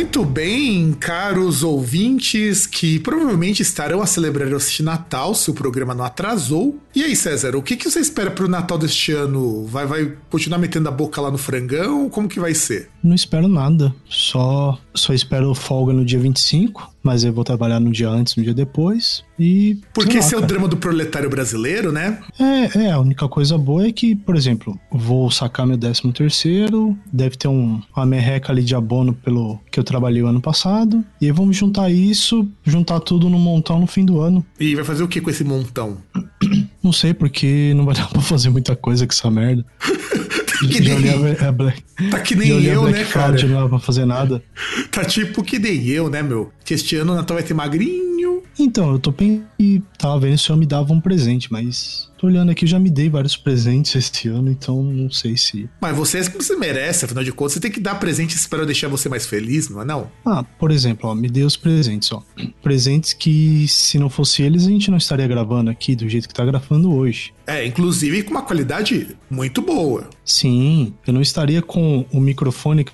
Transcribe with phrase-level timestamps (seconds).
[0.00, 6.06] Muito bem, caros ouvintes que provavelmente estarão a celebrar este Natal se o programa não
[6.06, 6.78] atrasou.
[6.94, 9.66] E aí, César, o que, que você espera pro Natal deste ano?
[9.66, 12.08] Vai, vai continuar metendo a boca lá no frangão?
[12.08, 12.88] Como que vai ser?
[13.04, 17.90] Não espero nada, só, só espero folga no dia 25 mas eu vou trabalhar no
[17.90, 19.24] dia antes, no dia depois.
[19.38, 19.78] E.
[19.94, 22.18] Porque esse é o drama do proletário brasileiro, né?
[22.38, 26.96] É, é, a única coisa boa é que, por exemplo, vou sacar meu 13 terceiro,
[27.12, 31.04] deve ter um, uma merreca ali de abono pelo que eu trabalhei o ano passado.
[31.20, 34.44] E aí vamos juntar isso, juntar tudo num montão no fim do ano.
[34.58, 35.98] E vai fazer o que com esse montão?
[36.82, 39.64] Não sei, porque não vai dar pra fazer muita coisa com essa merda.
[40.68, 43.36] que nem, a, Black, tá que nem eu, né, cara?
[43.46, 44.42] Não pra fazer nada.
[44.90, 46.50] Tá tipo que nem eu, né, meu?
[46.70, 48.44] Que este ano o Natal vai ter magrinho.
[48.56, 52.26] Então, eu tô pensando e tava vendo se eu me dava um presente, mas Tô
[52.26, 55.70] olhando aqui, já me dei vários presentes este ano, então não sei se.
[55.80, 59.08] Mas você, você merece, afinal de contas, você tem que dar presentes para deixar você
[59.08, 60.12] mais feliz, não é não?
[60.26, 62.22] Ah, por exemplo, ó, me dei os presentes, ó.
[62.62, 66.34] Presentes que, se não fosse eles, a gente não estaria gravando aqui do jeito que
[66.34, 67.32] tá gravando hoje.
[67.46, 70.10] É, inclusive com uma qualidade muito boa.
[70.22, 72.84] Sim, eu não estaria com o microfone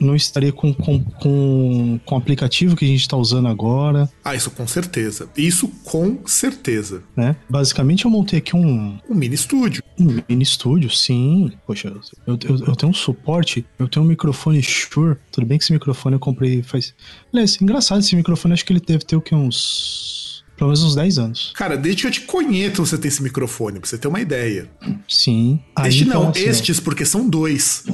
[0.00, 4.10] não estaria com, com, com, com o aplicativo que a gente está usando agora.
[4.24, 5.28] Ah, isso com certeza.
[5.36, 7.02] Isso com certeza.
[7.16, 7.36] Né?
[7.48, 9.82] Basicamente, eu montei aqui um um, mini estúdio.
[9.98, 11.52] Um mini estúdio, sim.
[11.66, 11.88] Poxa,
[12.26, 15.16] eu, eu, eu, tenho um suporte, eu tenho um microfone Shure.
[15.32, 16.94] Tudo bem que esse microfone eu comprei faz.
[17.32, 19.34] Aliás, engraçado esse microfone, acho que ele deve ter o que?
[19.34, 20.27] Uns
[20.58, 21.52] pelo menos uns 10 anos.
[21.54, 24.68] Cara, desde que eu te conheço você tem esse microfone, pra você ter uma ideia.
[25.08, 25.60] Sim.
[25.84, 27.84] Este Aí, não, então, assim, estes, porque são dois.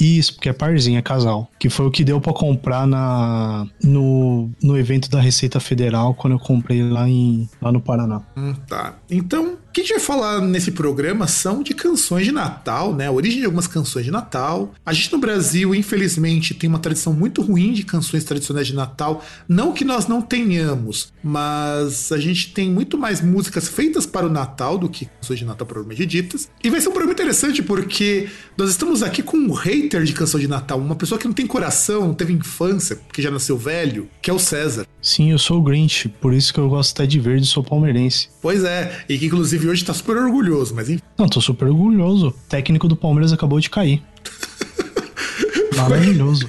[0.00, 1.50] Isso, porque é parzinho, é casal.
[1.58, 6.32] Que foi o que deu para comprar na no, no evento da Receita Federal, quando
[6.32, 8.22] eu comprei lá, em, lá no Paraná.
[8.36, 8.98] Hum, tá.
[9.10, 13.08] Então, que a gente vai falar nesse programa são de canções de Natal, né?
[13.08, 14.74] A origem de algumas canções de Natal.
[14.86, 19.22] A gente no Brasil, infelizmente, tem uma tradição muito ruim de canções tradicionais de Natal.
[19.46, 24.30] Não que nós não tenhamos, mas a gente tem muito mais músicas feitas para o
[24.30, 26.48] Natal do que canções de Natal propriamente ditas.
[26.64, 30.40] E vai ser um programa interessante porque nós estamos aqui com um hater de canção
[30.40, 34.08] de Natal, uma pessoa que não tem coração, não teve infância, porque já nasceu velho,
[34.22, 34.86] que é o César.
[35.02, 38.28] Sim, eu sou o Grinch, por isso que eu gosto até de verde, sou palmeirense.
[38.40, 41.02] Pois é, e que inclusive hoje tá super orgulhoso, mas enfim.
[41.18, 42.28] Não, tô super orgulhoso.
[42.28, 44.02] O técnico do Palmeiras acabou de cair.
[45.76, 46.48] Maravilhoso.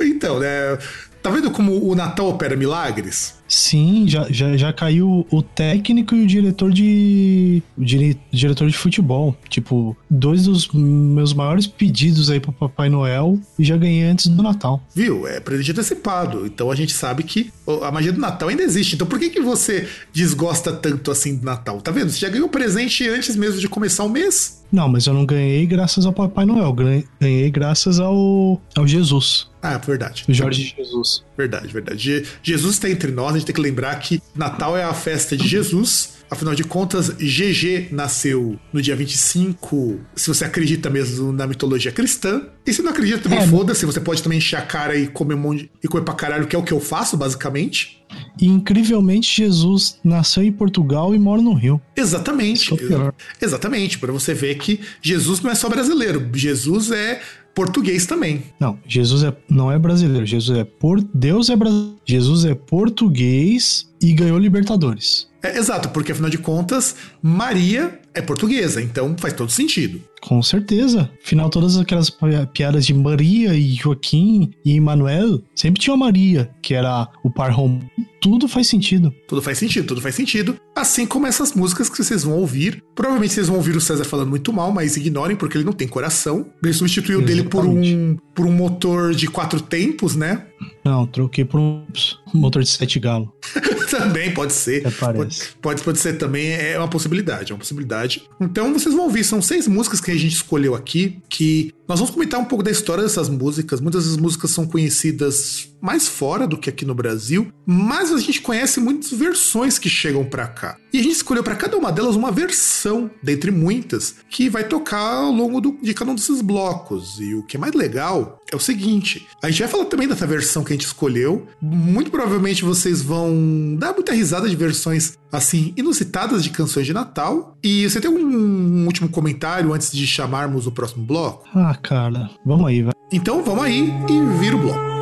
[0.00, 0.76] então, né?
[1.22, 3.36] Tá vendo como o Natal opera milagres?
[3.46, 7.62] Sim, já, já, já caiu o técnico e o diretor de.
[7.76, 9.36] O dire, diretor de futebol.
[9.48, 14.42] Tipo, dois dos meus maiores pedidos aí pro Papai Noel e já ganhei antes do
[14.42, 14.82] Natal.
[14.94, 15.26] Viu?
[15.26, 16.46] É presente antecipado.
[16.46, 18.94] Então a gente sabe que a magia do Natal ainda existe.
[18.94, 21.80] Então por que, que você desgosta tanto assim do Natal?
[21.80, 22.10] Tá vendo?
[22.10, 24.64] Você já ganhou presente antes mesmo de começar o mês.
[24.74, 26.72] Não, mas eu não ganhei graças ao Papai Noel.
[27.20, 29.48] Ganhei graças ao, ao Jesus.
[29.62, 30.24] Ah, verdade.
[30.28, 31.24] Jorge Jesus.
[31.38, 32.24] Verdade, verdade.
[32.42, 35.46] Jesus está entre nós, a gente tem que lembrar que Natal é a festa de
[35.46, 36.14] Jesus.
[36.30, 42.42] Afinal de contas, GG nasceu no dia 25, se você acredita mesmo na mitologia cristã.
[42.66, 45.34] E se não acredita também, é, foda-se, você pode também encher a cara e comer
[45.34, 48.02] um monte e comer pra caralho, que é o que eu faço, basicamente.
[48.40, 51.80] E incrivelmente, Jesus nasceu em Portugal e mora no Rio.
[51.94, 52.72] Exatamente.
[52.72, 57.20] É Exatamente, para você ver que Jesus não é só brasileiro, Jesus é
[57.54, 58.42] português também.
[58.58, 61.94] Não, Jesus é, não é brasileiro, Jesus é por Deus é brasileiro.
[62.04, 65.28] Jesus é português e ganhou Libertadores.
[65.42, 70.00] É, exato, porque afinal de contas, Maria é portuguesa, então faz todo sentido.
[70.22, 71.10] Com certeza.
[71.22, 72.10] Afinal, todas aquelas
[72.54, 77.84] piadas de Maria e Joaquim e Manuel sempre tinha Maria, que era o par romano.
[78.24, 79.14] Tudo faz sentido.
[79.28, 80.56] Tudo faz sentido, tudo faz sentido.
[80.74, 82.82] Assim como essas músicas que vocês vão ouvir.
[82.94, 85.86] Provavelmente vocês vão ouvir o César falando muito mal, mas ignorem porque ele não tem
[85.86, 86.46] coração.
[86.62, 87.36] Ele substituiu Exatamente.
[87.36, 90.46] dele por um, por um motor de quatro tempos, né?
[90.82, 91.84] Não, troquei por um
[92.32, 93.28] motor de sete galos.
[93.90, 94.82] também pode ser.
[94.94, 98.22] Pode, pode, pode ser também, é uma possibilidade, é uma possibilidade.
[98.40, 102.14] Então vocês vão ouvir, são seis músicas que a gente escolheu aqui, que nós vamos
[102.14, 103.80] comentar um pouco da história dessas músicas.
[103.80, 108.40] Muitas das músicas são conhecidas mais fora do que aqui no Brasil, mas a gente
[108.40, 110.78] conhece muitas versões que chegam para cá.
[110.90, 114.96] E a gente escolheu para cada uma delas uma versão, dentre muitas, que vai tocar
[114.96, 117.20] ao longo do, de cada um desses blocos.
[117.20, 120.26] E o que é mais legal é o seguinte: a gente vai falar também dessa
[120.26, 121.46] versão que a gente escolheu.
[121.60, 127.58] Muito provavelmente vocês vão dar muita risada de versões assim inusitadas de canções de Natal.
[127.62, 131.46] E você tem um último comentário antes de chamarmos o próximo bloco?
[131.54, 132.94] Ah, cara, vamos aí, vai.
[133.12, 134.93] Então vamos aí e vira o bloco.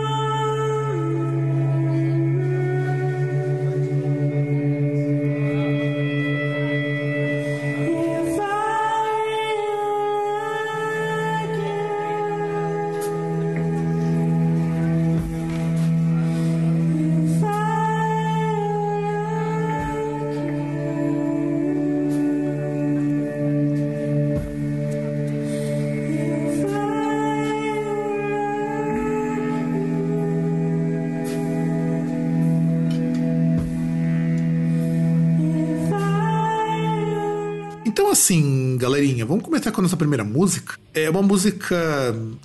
[39.82, 40.79] Nossa primeira música.
[40.94, 41.76] É uma música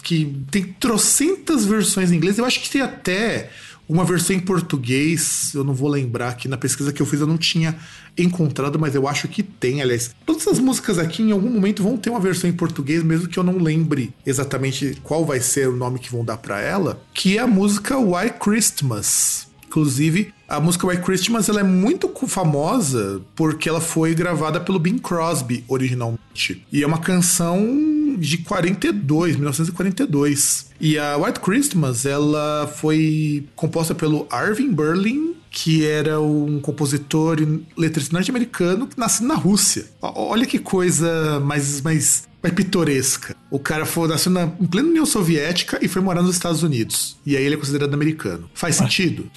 [0.03, 2.37] que tem trocentas versões em inglês.
[2.37, 3.49] Eu acho que tem até
[3.87, 5.51] uma versão em português.
[5.53, 7.77] Eu não vou lembrar aqui na pesquisa que eu fiz, eu não tinha
[8.17, 10.11] encontrado, mas eu acho que tem, aliás.
[10.25, 13.37] Todas essas músicas aqui, em algum momento, vão ter uma versão em português, mesmo que
[13.37, 17.37] eu não lembre exatamente qual vai ser o nome que vão dar para ela, que
[17.37, 19.46] é a música Why Christmas.
[19.67, 24.97] Inclusive, a música White Christmas ela é muito famosa porque ela foi gravada pelo Bing
[24.97, 26.65] Crosby originalmente.
[26.71, 30.67] E é uma canção de 42, 1942.
[30.79, 37.65] E a White Christmas ela foi composta pelo Arvin Berlin que era um compositor e
[37.75, 39.85] letrista norte-americano que nasceu na Rússia.
[40.01, 43.35] Olha que coisa mais, mais, mais pitoresca.
[43.49, 47.17] O cara foi, nasceu na, plena União Soviética e foi morar nos Estados Unidos.
[47.25, 48.49] E aí ele é considerado americano.
[48.53, 49.29] Faz sentido?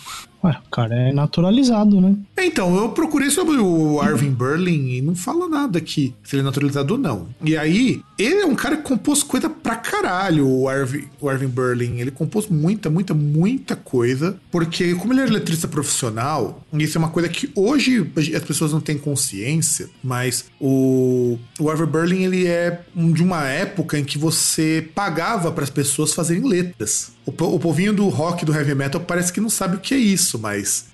[0.42, 2.16] Ué, o cara é naturalizado, né?
[2.38, 6.44] Então, eu procurei sobre o Arvin Berlin e não fala nada aqui, se ele é
[6.44, 7.28] naturalizado ou não.
[7.44, 11.46] E aí, ele é um cara que compôs coisa pra caralho, o Arvin, o Arvin
[11.46, 11.98] Berlin.
[11.98, 17.10] Ele compôs muita, muita, muita coisa, porque como ele é letrista profissional, isso é uma
[17.10, 22.80] coisa que hoje as pessoas não têm consciência, mas o, o Arvin Berlin, ele é
[22.96, 27.12] de uma época em que você pagava para as pessoas fazerem letras.
[27.38, 30.38] O, povinho do rock, do heavy metal, parece que não sabe o que é isso,
[30.38, 30.86] mas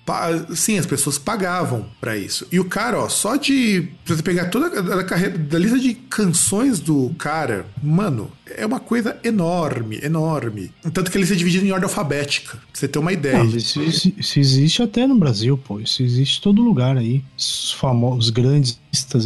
[0.54, 2.46] sim, as pessoas pagavam para isso.
[2.52, 4.66] E o cara, ó, só de você pegar toda
[5.00, 10.70] a, carreira da lista de canções do cara, mano, é uma coisa enorme, enorme.
[10.92, 13.38] Tanto que ele se divide em ordem alfabética, pra você ter uma ideia.
[13.38, 15.80] Não, isso, isso, existe até no Brasil, pô.
[15.80, 17.22] Isso existe em todo lugar aí.
[17.36, 18.78] Os famosos, os grandes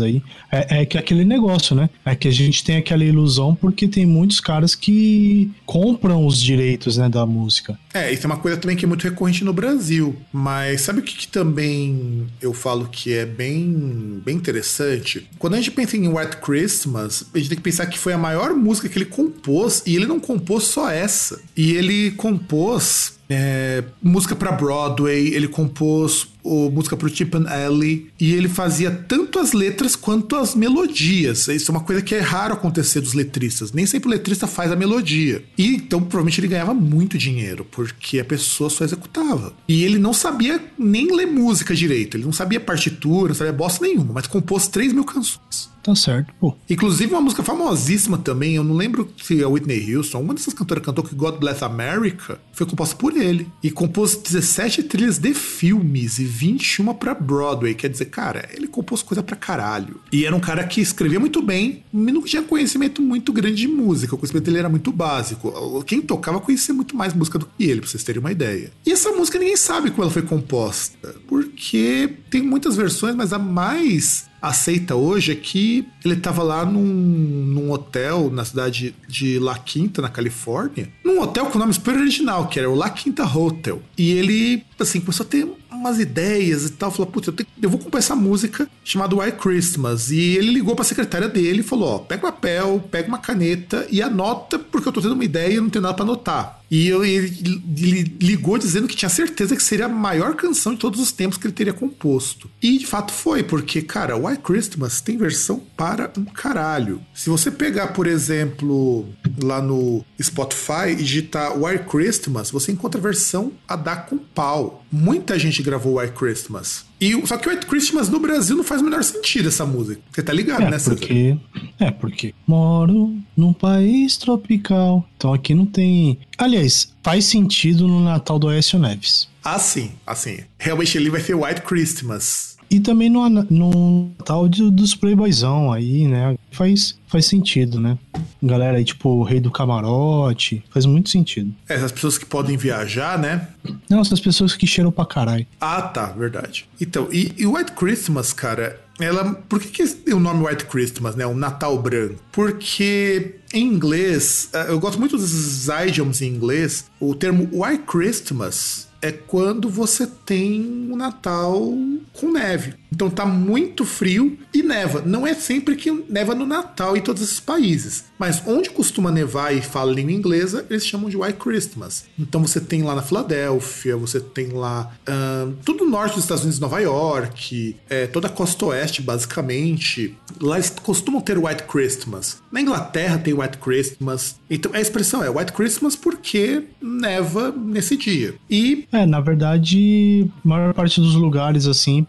[0.03, 0.23] aí.
[0.51, 1.89] É, é que aquele negócio, né?
[2.05, 6.99] É que a gente tem aquela ilusão porque tem muitos caras que compram os direitos,
[7.09, 7.79] da música.
[7.93, 10.17] É, isso é uma coisa também que é muito recorrente no Brasil.
[10.33, 15.29] Mas sabe o que, que também eu falo que é bem, bem interessante?
[15.39, 18.19] Quando a gente pensa em White Christmas, a gente tem que pensar que foi a
[18.19, 21.41] maior música que ele compôs e ele não compôs só essa.
[21.57, 28.09] E ele compôs é, música para Broadway, ele compôs o, música pro Chip and Alley,
[28.19, 31.47] e ele fazia tanto as letras quanto as melodias.
[31.47, 33.73] Isso é uma coisa que é raro acontecer dos letristas.
[33.73, 35.45] Nem sempre o letrista faz a melodia.
[35.57, 39.53] E então provavelmente ele ganhava muito dinheiro, porque a pessoa só executava.
[39.69, 43.85] E ele não sabia nem ler música direito, ele não sabia partitura, não sabia bosta
[43.85, 45.71] nenhuma, mas compôs 3 mil canções.
[45.83, 46.55] Tá certo, pô.
[46.69, 50.85] Inclusive uma música famosíssima também, eu não lembro se é Whitney Houston, uma dessas cantoras
[50.85, 53.49] cantou que God Bless America, foi composta por ele.
[53.63, 57.75] E compôs 17 trilhas de filmes e 21 para Broadway.
[57.75, 60.01] Quer dizer, cara, ele compôs coisa pra caralho.
[60.13, 63.69] E era um cara que escrevia muito bem, mas não tinha conhecimento muito grande de
[63.69, 64.15] música.
[64.15, 65.83] O conhecimento dele era muito básico.
[65.85, 68.71] Quem tocava conhecia muito mais música do que ele, pra vocês terem uma ideia.
[68.85, 73.39] E essa música ninguém sabe como ela foi composta, porque tem muitas versões, mas a
[73.39, 79.59] mais aceita hoje é que ele estava lá num, num, hotel na cidade de La
[79.59, 83.25] Quinta, na Califórnia, num hotel com o nome super original, que era o La Quinta
[83.25, 83.83] Hotel.
[83.97, 86.91] E ele, assim, começou a ter umas ideias e tal.
[86.91, 90.11] Falou, putz, eu, eu, vou compor essa música chamada White Christmas.
[90.11, 93.87] E ele ligou pra secretária dele e falou: ó, pega um papel, pega uma caneta
[93.91, 96.61] e anota, porque eu tô tendo uma ideia e não tenho nada pra anotar.
[96.71, 101.01] E ele, ele ligou dizendo que tinha certeza que seria a maior canção de todos
[101.01, 102.49] os tempos que ele teria composto.
[102.63, 107.01] E de fato foi, porque, cara, White Christmas tem versão para um caralho.
[107.13, 109.09] Se você pegar, por exemplo,
[109.43, 114.80] lá no Spotify e digitar White Christmas, você encontra a versão a dar com pau.
[114.91, 116.85] Muita gente gravou White Christmas.
[117.01, 120.01] E, só que White Christmas no Brasil não faz o menor sentido essa música.
[120.11, 120.97] Você tá ligado, é, né, César?
[120.97, 121.39] porque
[121.79, 125.09] É, porque moro num país tropical.
[125.17, 126.19] Então aqui não tem.
[126.37, 129.29] Aliás, faz sentido no Natal do Aécio Neves.
[129.43, 130.41] Ah, sim, assim.
[130.59, 132.50] Realmente ele vai ser White Christmas.
[132.71, 136.37] E também no, no Natal de, dos Playboyzão aí, né?
[136.53, 137.99] Faz, faz sentido, né?
[138.41, 140.63] Galera aí, tipo, o Rei do Camarote.
[140.71, 141.53] Faz muito sentido.
[141.69, 143.49] É, Essas pessoas que podem viajar, né?
[143.89, 145.47] Não, essas pessoas que cheiram pra caralho.
[145.61, 146.69] Ah, tá, verdade.
[146.81, 149.35] Então, e, e White Christmas, cara, ela.
[149.35, 151.27] Por que, que o nome White Christmas, né?
[151.27, 152.17] O Natal Branco?
[152.31, 158.90] Porque em inglês, eh, eu gosto muito dos idioms em inglês, o termo White Christmas
[159.03, 161.73] é quando você tem o Natal
[162.13, 162.75] com neve.
[162.93, 165.03] Então tá muito frio e neva.
[165.05, 168.05] Não é sempre que neva no Natal em todos esses países.
[168.19, 172.05] Mas onde costuma nevar e fala língua inglesa, eles chamam de White Christmas.
[172.19, 176.43] Então você tem lá na Filadélfia, você tem lá uh, tudo no norte dos Estados
[176.43, 180.17] Unidos, Nova York, é, toda a costa oeste, basicamente.
[180.41, 182.39] Lá eles costumam ter White Christmas.
[182.51, 184.37] Na Inglaterra tem White Christmas.
[184.51, 188.35] Então a expressão é White Christmas porque neva nesse dia.
[188.51, 192.07] E É, na verdade, a maior parte dos lugares, assim,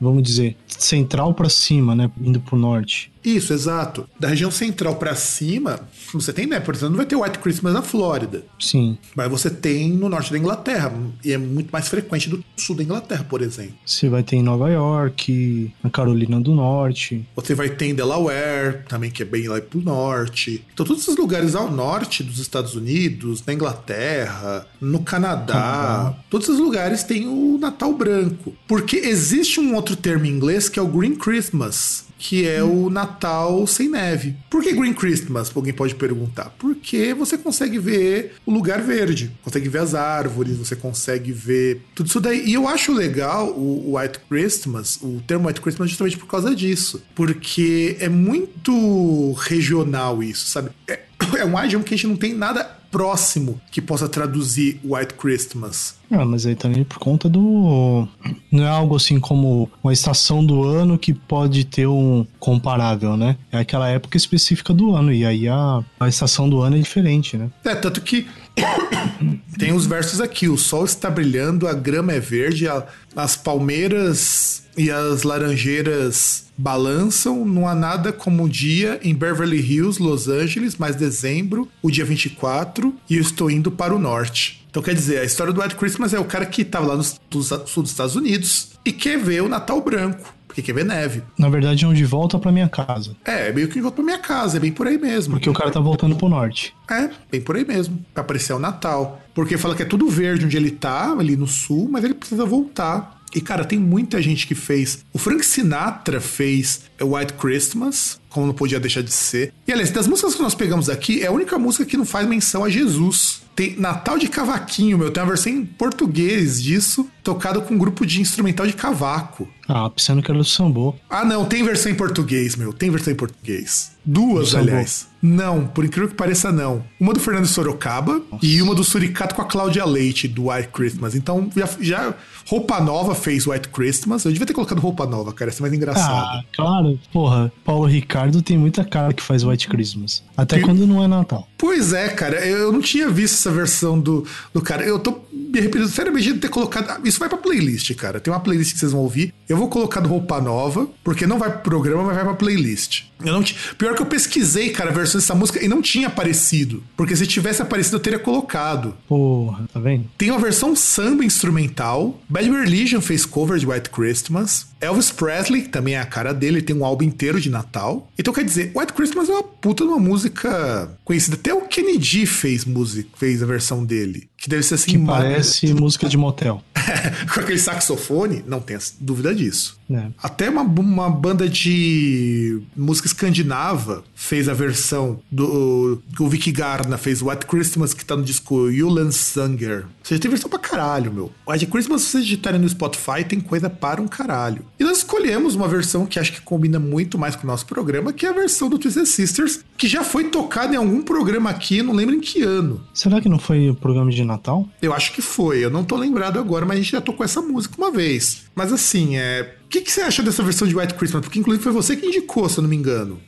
[0.00, 2.10] vamos dizer, central pra cima, né?
[2.20, 3.11] Indo pro norte.
[3.24, 4.08] Isso, exato.
[4.18, 5.80] Da região central pra cima,
[6.12, 6.60] você tem, né?
[6.60, 8.44] Por exemplo, não vai ter White Christmas na Flórida.
[8.58, 8.98] Sim.
[9.14, 10.92] Mas você tem no norte da Inglaterra.
[11.24, 13.74] E é muito mais frequente do sul da Inglaterra, por exemplo.
[13.84, 17.24] Você vai ter em Nova York, na Carolina do Norte.
[17.36, 20.64] Você vai ter em Delaware, também, que é bem lá pro norte.
[20.72, 26.14] Então, todos esses lugares ao norte dos Estados Unidos, na Inglaterra, no Canadá, Canadá.
[26.28, 28.54] todos esses lugares têm o Natal branco.
[28.66, 32.04] Porque existe um outro termo em inglês que é o Green Christmas.
[32.24, 34.36] Que é o Natal sem neve.
[34.48, 35.50] Por que Green Christmas?
[35.52, 36.54] Alguém pode perguntar.
[36.56, 42.06] Porque você consegue ver o lugar verde, consegue ver as árvores, você consegue ver tudo
[42.06, 42.46] isso daí.
[42.46, 47.02] E eu acho legal o, White Christmas, o termo White Christmas, justamente por causa disso.
[47.12, 50.70] Porque é muito regional isso, sabe?
[50.86, 51.00] É,
[51.38, 55.94] é um idioma que a gente não tem nada próximo que possa traduzir White Christmas.
[56.10, 58.06] Ah, mas aí também por conta do.
[58.50, 63.38] Não é algo assim como uma estação do ano que pode ter um comparável, né?
[63.50, 65.10] É aquela época específica do ano.
[65.10, 67.48] E aí a, a estação do ano é diferente, né?
[67.64, 68.26] É, tanto que
[69.58, 72.84] tem os versos aqui: o sol está brilhando, a grama é verde, a-
[73.16, 80.00] as palmeiras e as laranjeiras balançam, não há nada como o dia em Beverly Hills,
[80.00, 84.64] Los Angeles, mais dezembro, o dia 24, e eu estou indo para o norte.
[84.70, 87.02] Então quer dizer, a história do White Christmas é o cara que estava lá no
[87.02, 91.22] sul dos Estados Unidos e quer ver o Natal branco, porque quer ver neve.
[91.36, 93.16] Na verdade, é um de volta pra minha casa.
[93.24, 95.34] É, é meio que volta pra minha casa, é bem por aí mesmo.
[95.34, 96.72] Porque o cara tá voltando pro norte.
[96.88, 97.98] É, bem por aí mesmo.
[98.14, 99.20] Pra aparecer o Natal.
[99.34, 102.44] Porque fala que é tudo verde onde ele tá, ali no sul, mas ele precisa
[102.44, 103.21] voltar.
[103.34, 105.04] E, cara, tem muita gente que fez.
[105.12, 109.52] O Frank Sinatra fez White Christmas, como não podia deixar de ser.
[109.66, 112.26] E, aliás, das músicas que nós pegamos aqui, é a única música que não faz
[112.26, 113.42] menção a Jesus.
[113.54, 115.10] Tem Natal de Cavaquinho, meu.
[115.10, 119.46] Tem uma versão em português disso, tocado com um grupo de instrumental de cavaco.
[119.68, 120.94] Ah, pensando que era do sambô.
[121.08, 122.72] Ah, não, tem versão em português, meu.
[122.72, 123.92] Tem versão em português.
[124.04, 125.06] Duas, aliás.
[125.22, 126.84] Não, por incrível que pareça, não.
[126.98, 131.14] Uma do Fernando Sorocaba e uma do Suricato com a Cláudia Leite, do White Christmas.
[131.14, 132.14] Então, já, já
[132.48, 134.24] Roupa Nova fez White Christmas.
[134.24, 135.50] Eu devia ter colocado Roupa Nova, cara.
[135.50, 136.26] Ia ser mais engraçado.
[136.26, 136.98] Ah, claro.
[137.12, 140.22] Porra, Paulo Ricardo tem muita cara que faz White Christmas.
[140.36, 141.48] Até quando não é Natal.
[141.62, 142.44] Pois é, cara.
[142.44, 144.84] Eu não tinha visto essa versão do, do cara.
[144.84, 146.90] Eu tô me arrependendo seriamente de ter colocado.
[146.90, 148.18] Ah, Isso vai pra playlist, cara.
[148.18, 149.32] Tem uma playlist que vocês vão ouvir.
[149.48, 153.04] Eu vou colocar do Roupa Nova, porque não vai pro programa, mas vai pra playlist.
[153.24, 156.08] Eu não ti- Pior que eu pesquisei, cara, a versão dessa música e não tinha
[156.08, 156.82] aparecido.
[156.96, 158.96] Porque se tivesse aparecido, eu teria colocado.
[159.08, 160.06] Porra, tá vendo?
[160.18, 162.20] Tem uma versão samba instrumental.
[162.28, 164.66] Bad Religion fez cover de White Christmas.
[164.80, 168.10] Elvis Presley, que também é a cara dele, tem um álbum inteiro de Natal.
[168.18, 171.36] Então quer dizer, White Christmas é uma puta de uma música conhecida.
[171.36, 174.31] Até o Kennedy fez música, fez a versão dele.
[174.42, 176.60] Que deve ser assim, Que ma- parece música de motel.
[177.32, 179.78] com aquele saxofone, não tenho dúvida disso.
[179.88, 180.10] né?
[180.20, 186.02] Até uma, uma banda de música escandinava fez a versão do.
[186.18, 189.84] O Vicky Garna fez White Christmas, que tá no disco Yulan Sanger.
[189.84, 191.30] Ou seja, tem versão pra caralho, meu.
[191.48, 194.64] White Christmas, se vocês digitarem no Spotify, tem coisa para um caralho.
[194.78, 198.12] E nós escolhemos uma versão que acho que combina muito mais com o nosso programa,
[198.12, 201.80] que é a versão do Twisted Sisters, que já foi tocada em algum programa aqui,
[201.82, 202.80] não lembro em que ano.
[202.92, 204.68] Será que não foi o programa de Natal?
[204.80, 207.40] Eu acho que foi, eu não tô lembrado agora, mas a gente já tocou essa
[207.40, 208.44] música uma vez.
[208.54, 209.56] Mas assim, é.
[209.64, 211.22] O que, que você acha dessa versão de White Christmas?
[211.22, 213.18] Porque inclusive foi você que indicou, se eu não me engano.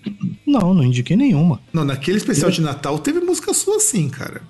[0.47, 1.61] Não, não indiquei nenhuma.
[1.73, 4.43] Não, naquele especial de Natal teve música sua assim, cara.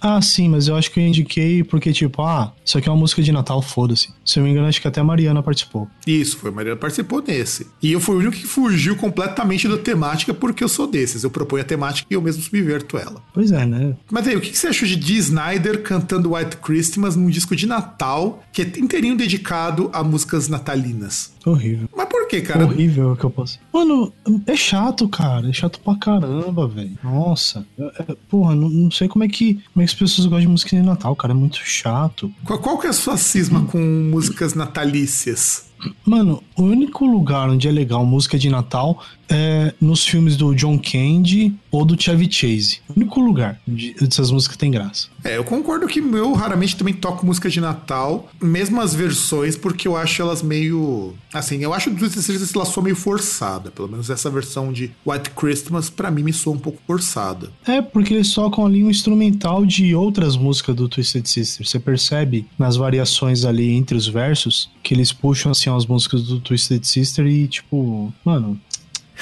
[0.00, 2.98] Ah, sim, mas eu acho que eu indiquei porque, tipo, ah, isso aqui é uma
[2.98, 4.08] música de Natal, foda-se.
[4.24, 5.88] Se eu não me engano, acho que até a Mariana participou.
[6.06, 7.66] Isso, foi a Mariana participou nesse.
[7.82, 11.24] E eu fui o único que fugiu completamente da temática porque eu sou desses.
[11.24, 13.22] Eu proponho a temática e eu mesmo subverto ela.
[13.32, 13.96] Pois é, né?
[14.10, 17.66] Mas aí, o que você achou de Dee Snyder cantando White Christmas num disco de
[17.66, 21.32] Natal que é inteirinho dedicado a músicas natalinas?
[21.48, 21.88] Horrível.
[21.96, 22.64] Mas por que, cara?
[22.64, 23.58] Horrível que eu posso.
[23.72, 24.12] Mano,
[24.46, 25.48] é chato, cara.
[25.48, 26.98] É chato pra caramba, velho.
[27.02, 27.66] Nossa.
[27.78, 30.40] É, é, porra, não, não, sei como é, que, como é que as pessoas gostam
[30.40, 31.32] de música de Natal, cara.
[31.32, 32.32] É muito chato.
[32.44, 35.68] Qual, qual que é a sua cisma com músicas natalícias?
[36.04, 40.78] Mano, o único lugar onde é legal música de Natal é nos filmes do John
[40.78, 42.80] Candy ou do Chevy Chase.
[42.88, 45.08] O único lugar de, dessas músicas tem graça.
[45.24, 49.88] É, eu concordo que eu raramente também toco música de Natal, mesmo as versões, porque
[49.88, 51.14] eu acho elas meio.
[51.32, 52.04] Assim, eu acho que
[52.54, 53.70] ela soa meio forçada.
[53.70, 57.50] Pelo menos essa versão de White Christmas, para mim, me soa um pouco forçada.
[57.66, 61.66] É, porque eles tocam ali um instrumental de outras músicas do Twisted Sister.
[61.66, 66.40] Você percebe nas variações ali entre os versos que eles puxam assim as músicas do
[66.40, 68.58] Twisted Sister e, tipo, mano,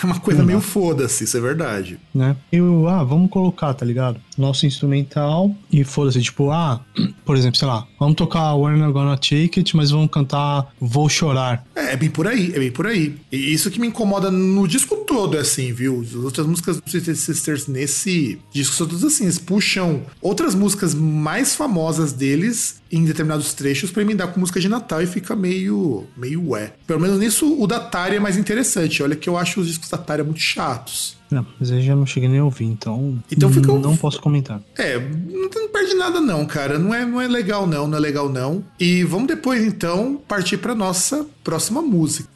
[0.03, 1.99] é uma coisa meio foda-se, isso é verdade.
[2.15, 2.37] Né?
[2.53, 4.21] Eu, ah, vamos colocar, tá ligado?
[4.37, 6.81] Nosso instrumental e foda-se, tipo, ah,
[7.25, 11.09] por exemplo, sei lá, vamos tocar We're Not Gonna Take It, mas vamos cantar Vou
[11.09, 11.65] Chorar.
[11.75, 13.17] É, é bem por aí, é bem por aí.
[13.33, 16.03] E isso que me incomoda no disco todo, é assim, viu?
[16.03, 20.95] As outras músicas do Twisted Sisters nesse disco são todas assim, eles puxam outras músicas
[20.95, 26.05] mais famosas deles em determinados trechos para emendar com música de Natal e fica meio
[26.17, 26.73] meio ué.
[26.87, 27.81] Pelo menos nisso o da
[28.17, 29.03] é mais interessante.
[29.03, 31.17] Olha que eu acho os discos da muito chatos.
[31.31, 33.19] Não, mas eu já não cheguei nem a ouvir, então.
[33.31, 33.67] Então fica.
[33.67, 34.61] Não posso comentar.
[34.77, 36.79] É, não, não perde nada, não, cara.
[36.79, 37.89] Não é, não é legal, não.
[37.89, 38.65] Não é legal, não.
[38.79, 42.36] E vamos depois, então, partir para nossa próxima música.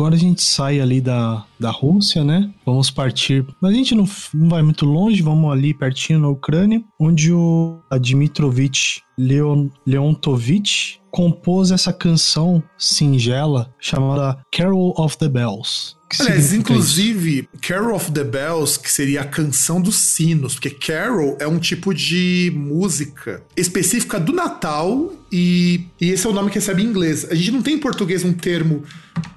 [0.00, 2.50] Agora a gente sai ali da, da Rússia, né?
[2.64, 3.44] Vamos partir.
[3.60, 7.78] Mas a gente não, não vai muito longe, vamos ali pertinho na Ucrânia, onde o
[8.00, 15.96] Dmitrovich Leon, Leontovich compôs essa canção singela chamada Carol of the Bells.
[16.18, 17.48] Aliás, inclusive, isso?
[17.60, 21.92] Carol of the Bells, que seria a canção dos sinos, porque Carol é um tipo
[21.92, 27.26] de música específica do Natal e, e esse é o nome que recebe em inglês.
[27.30, 28.82] A gente não tem em português um termo,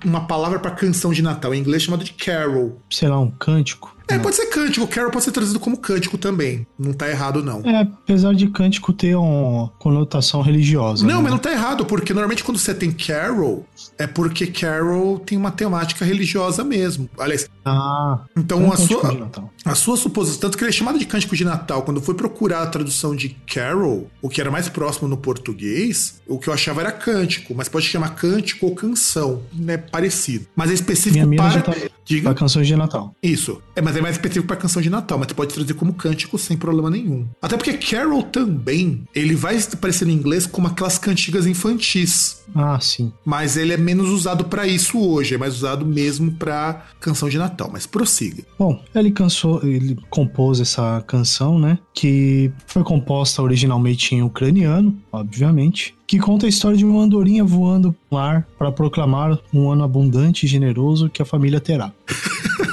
[0.04, 1.54] uma palavra para canção de Natal.
[1.54, 2.82] Em inglês é chamado de carol.
[2.90, 3.94] Sei lá, um cântico.
[4.08, 4.88] É, pode ser cântico.
[4.88, 6.68] Carol pode ser traduzido como cântico também.
[6.78, 7.62] Não tá errado, não.
[7.62, 11.06] É, apesar de cântico ter uma conotação religiosa.
[11.06, 11.24] Não, né?
[11.24, 13.66] mas não tá errado, porque normalmente quando você tem carol,
[13.98, 17.10] é porque carol tem uma temática religiosa mesmo.
[17.18, 17.50] Aliás.
[17.66, 18.20] Ah.
[18.38, 19.30] Então a sua,
[19.64, 20.42] a sua suposição.
[20.42, 21.84] Tanto que ele é chamado de cântico de Natal.
[21.84, 25.83] Quando foi procurar a tradução de carol, o que era mais próximo no português,
[26.28, 29.44] o que eu achava era cântico, mas pode chamar cântico ou canção.
[29.68, 30.48] É parecido.
[30.56, 31.64] Mas é específico para.
[32.06, 32.30] Diga.
[32.30, 33.16] Para canções de Natal.
[33.22, 33.62] Isso.
[33.76, 36.38] É, mas é mais específico para canção de Natal, mas você pode traduzir como cântico
[36.38, 37.26] sem problema nenhum.
[37.42, 42.44] Até porque Carol também, ele vai aparecer em inglês como aquelas cantigas infantis.
[42.54, 43.12] Ah, sim.
[43.26, 47.38] Mas ele é menos usado para isso hoje, é mais usado mesmo para canção de
[47.38, 48.44] Natal, mas prossiga.
[48.58, 55.96] Bom, ele cansou, ele compôs essa canção, né, que foi composta originalmente em ucraniano, obviamente,
[56.06, 60.46] que conta a história de uma andorinha voando no ar para proclamar um ano abundante
[60.46, 61.92] e generoso que a família terá.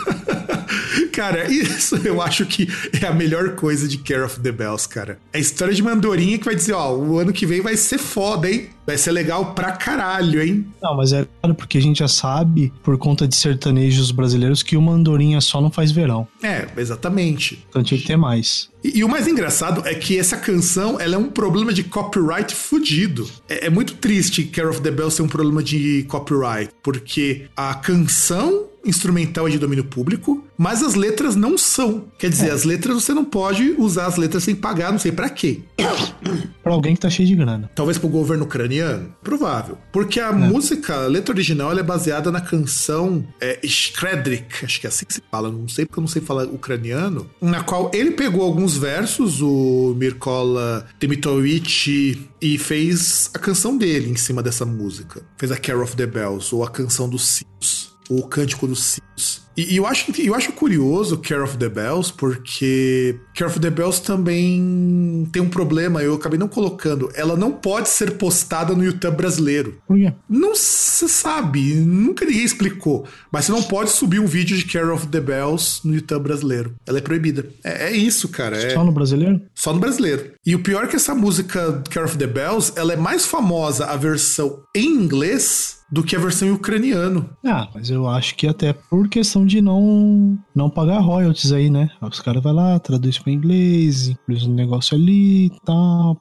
[1.21, 2.67] Cara, isso eu acho que
[2.99, 5.19] é a melhor coisa de Care of the Bells, cara.
[5.35, 7.99] É a história de Mandorinha que vai dizer, ó, o ano que vem vai ser
[7.99, 8.71] foda, hein?
[8.87, 10.67] Vai ser legal pra caralho, hein?
[10.83, 14.79] Não, mas é claro, porque a gente já sabe, por conta de sertanejos brasileiros, que
[14.79, 16.27] o Mandorinha só não faz verão.
[16.43, 17.67] É, exatamente.
[17.69, 18.71] Então tinha que ter mais.
[18.83, 22.55] E, e, o mais engraçado é que essa canção ela é um problema de copyright
[22.55, 23.29] fudido.
[23.47, 27.75] É, é muito triste Care of the Bells ser um problema de copyright, porque a
[27.75, 32.05] canção instrumental é de domínio público, mas as letras não são.
[32.19, 32.51] Quer dizer, é.
[32.53, 35.61] as letras você não pode usar as letras sem pagar, não sei para quê.
[36.63, 37.71] Pra alguém que tá cheio de grana.
[37.75, 39.15] Talvez pro governo ucraniano?
[39.23, 39.79] Provável.
[39.91, 40.33] Porque a é.
[40.33, 45.15] música, a letra original, é baseada na canção é, Shkredrik, acho que é assim que
[45.15, 48.77] se fala, não sei porque eu não sei falar ucraniano, na qual ele pegou alguns
[48.77, 55.23] versos, o Mirkola Dimitrovic, e fez a canção dele em cima dessa música.
[55.37, 58.83] Fez a Care of the Bells, ou a canção dos Sims, ou o Cântico dos
[58.83, 59.43] Sims.
[59.57, 63.71] E, e, eu, acho, eu acho curioso Care of the Bells, porque Care of the
[63.71, 67.11] Bells também tem um problema, eu acabei não colocando.
[67.15, 69.81] Ela não pode ser postada no YouTube brasileiro.
[69.87, 70.13] Por quê?
[70.29, 73.07] Não se sabe, nunca ninguém explicou.
[73.31, 76.75] Mas você não pode subir um vídeo de Care of the Bells no YouTube brasileiro.
[76.87, 77.47] Ela é proibida.
[77.65, 78.57] É, é isso, cara.
[78.57, 78.71] É...
[78.71, 79.41] Só no brasileiro?
[79.55, 80.33] Só no brasileiro.
[80.45, 83.87] E o pior é que essa música Care of the Bells, ela é mais famosa
[83.87, 87.29] a versão em inglês do que a versão em ucraniano.
[87.45, 91.91] Ah, mas eu acho que até por questão de não não pagar royalties aí, né?
[92.01, 95.75] Os caras vai lá, traduz para inglês, inclui um negócio ali, tá,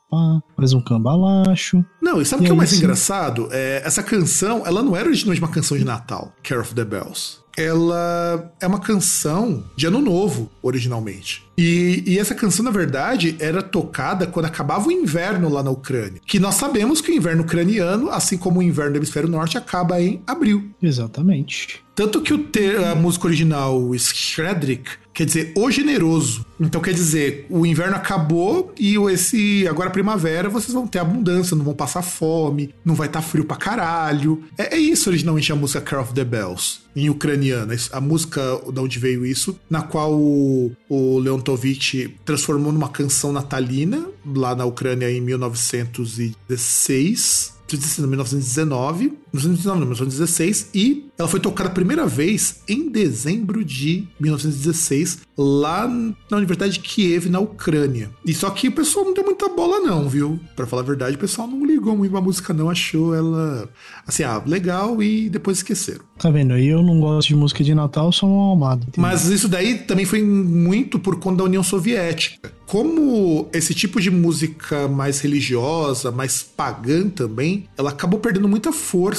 [0.09, 1.83] pá, faz um cambalacho.
[2.01, 2.77] Não, e sabe o que é o mais sim.
[2.77, 3.49] engraçado?
[3.51, 7.39] É, essa canção, ela não era originalmente uma canção de Natal, Care of the Bells
[7.59, 11.45] ela é uma canção de Ano Novo, originalmente.
[11.61, 16.21] E, e, essa canção, na verdade, era tocada quando acabava o inverno lá na Ucrânia.
[16.25, 20.01] Que nós sabemos que o inverno ucraniano, assim como o inverno do hemisfério norte, acaba
[20.01, 20.69] em abril.
[20.81, 21.83] Exatamente.
[21.99, 26.45] Tanto que o ter, a música original, Shredrick, quer dizer o generoso.
[26.57, 31.65] Então quer dizer, o inverno acabou e esse agora primavera vocês vão ter abundância, não
[31.65, 34.41] vão passar fome, não vai estar tá frio pra caralho.
[34.57, 37.75] É, é, isso originalmente a música Care of the Bells, em ucraniana.
[37.91, 38.41] A música
[38.71, 41.19] de onde veio isso, na qual o, o
[41.49, 47.59] Leontovich transformou numa canção natalina lá na Ucrânia em 1916
[48.07, 55.87] 1919, 1919, 1916, e ela foi tocada a primeira vez em dezembro de 1916, lá
[55.87, 58.09] na Universidade de Kiev, na Ucrânia.
[58.25, 60.39] E só que o pessoal não deu muita bola, não, viu?
[60.55, 63.69] Para falar a verdade, o pessoal não ligou muito pra música, não, achou ela
[64.05, 66.01] assim, ah, legal e depois esqueceram.
[66.17, 66.53] Tá vendo?
[66.53, 68.87] Aí eu não gosto de música de Natal, sou um almado.
[68.97, 72.51] Mas isso daí também foi muito por conta da União Soviética.
[72.65, 79.18] Como esse tipo de música mais religiosa, mais pagã também, ela acabou perdendo muita força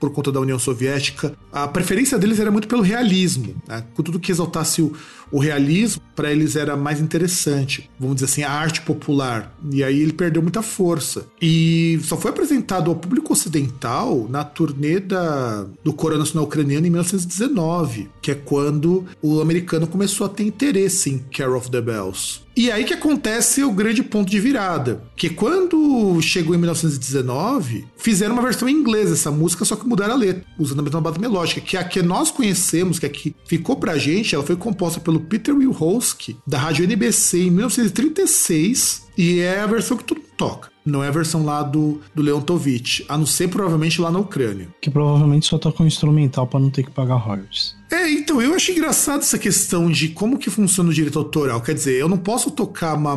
[0.00, 1.36] por conta da União Soviética.
[1.52, 3.84] A preferência deles era muito pelo realismo, né?
[4.02, 4.92] tudo que exaltasse o,
[5.30, 9.54] o realismo, para eles era mais interessante, vamos dizer assim, a arte popular.
[9.70, 11.26] E aí ele perdeu muita força.
[11.40, 16.90] E só foi apresentado ao público ocidental na turnê da, do Coro Nacional Ucraniano em
[16.90, 22.46] 1919, que é quando o americano começou a ter interesse em Care of the Bells.
[22.56, 28.32] E aí que acontece o grande ponto de virada, que quando chegou em 1919, fizeram
[28.32, 31.20] uma versão em inglês dessa música, só que mudaram a letra, usando a mesma base
[31.20, 34.42] melódica, que é a que nós conhecemos, que é a que ficou pra gente, ela
[34.42, 40.04] foi composta pelo Peter Wilholsky, da rádio NBC em 1936, e é a versão que
[40.04, 40.70] mundo toca.
[40.84, 44.68] Não é a versão lá do, do Leontovich, a não ser provavelmente lá na Ucrânia.
[44.80, 47.74] Que provavelmente só toca um instrumental para não ter que pagar royalties.
[47.90, 51.60] É, então, eu acho engraçado essa questão de como que funciona o direito autoral.
[51.60, 53.16] Quer dizer, eu não posso tocar uma,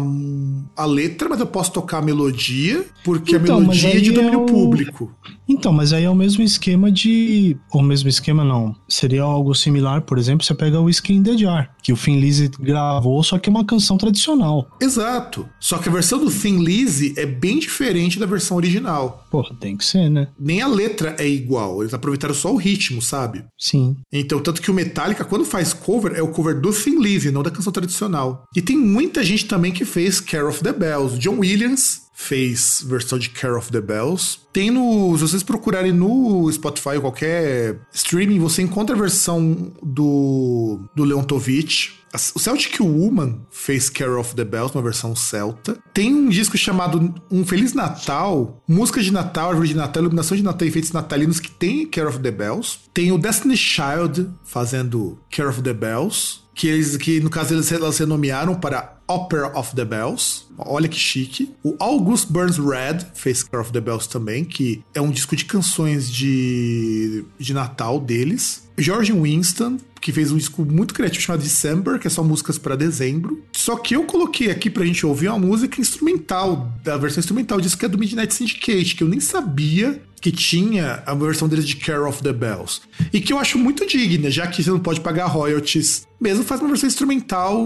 [0.75, 4.39] a letra, mas eu posso tocar a melodia, porque então, a melodia é de domínio
[4.39, 4.45] é o...
[4.45, 5.11] público.
[5.47, 7.57] Então, mas aí é o mesmo esquema de...
[7.73, 8.75] O mesmo esquema não.
[8.87, 12.51] Seria algo similar, por exemplo, você pega o Skin the Jar, que o Thin Lizzy
[12.59, 14.69] gravou, só que é uma canção tradicional.
[14.79, 15.49] Exato.
[15.59, 19.25] Só que a versão do Thin Lizzy é bem diferente da versão original.
[19.31, 20.27] Porra, tem que ser, né?
[20.39, 21.81] Nem a letra é igual.
[21.81, 23.43] Eles aproveitaram só o ritmo, sabe?
[23.57, 23.97] Sim.
[24.13, 27.43] Então, tanto que o Metallica, quando faz cover, é o cover do Thin Lizzy, não
[27.43, 28.43] da canção tradicional.
[28.55, 31.17] E tem muita gente também que fez Care of the Bells.
[31.17, 34.39] John Williams fez versão de Care of the Bells.
[34.51, 35.15] Tem no.
[35.17, 41.98] Se vocês procurarem no Spotify ou qualquer streaming, você encontra a versão do, do Leontovich.
[42.35, 45.77] O Celtic Woman fez Care of the Bells, uma versão celta.
[45.93, 50.43] Tem um disco chamado Um Feliz Natal, música de Natal, árvore de Natal, iluminação de
[50.43, 52.79] Natal e efeitos natalinos que tem Care of the Bells.
[52.93, 57.71] Tem o Destiny Child fazendo Care of the Bells que eles que no caso eles,
[57.71, 60.45] elas renomearam para Opera of the Bells.
[60.57, 61.55] Olha que chique.
[61.63, 65.45] O August Burns Red fez Care of the Bells também, que é um disco de
[65.45, 68.67] canções de, de Natal deles.
[68.77, 72.75] George Winston que fez um disco muito criativo chamado December, que é só músicas para
[72.75, 73.43] dezembro.
[73.51, 77.77] Só que eu coloquei aqui pra gente ouvir uma música instrumental, da versão instrumental disso
[77.77, 81.75] que é do Midnight Syndicate, que eu nem sabia que tinha a versão deles de
[81.75, 82.81] Care of the Bells.
[83.11, 86.07] E que eu acho muito digna, já que você não pode pagar royalties.
[86.19, 87.65] Mesmo faz uma versão instrumental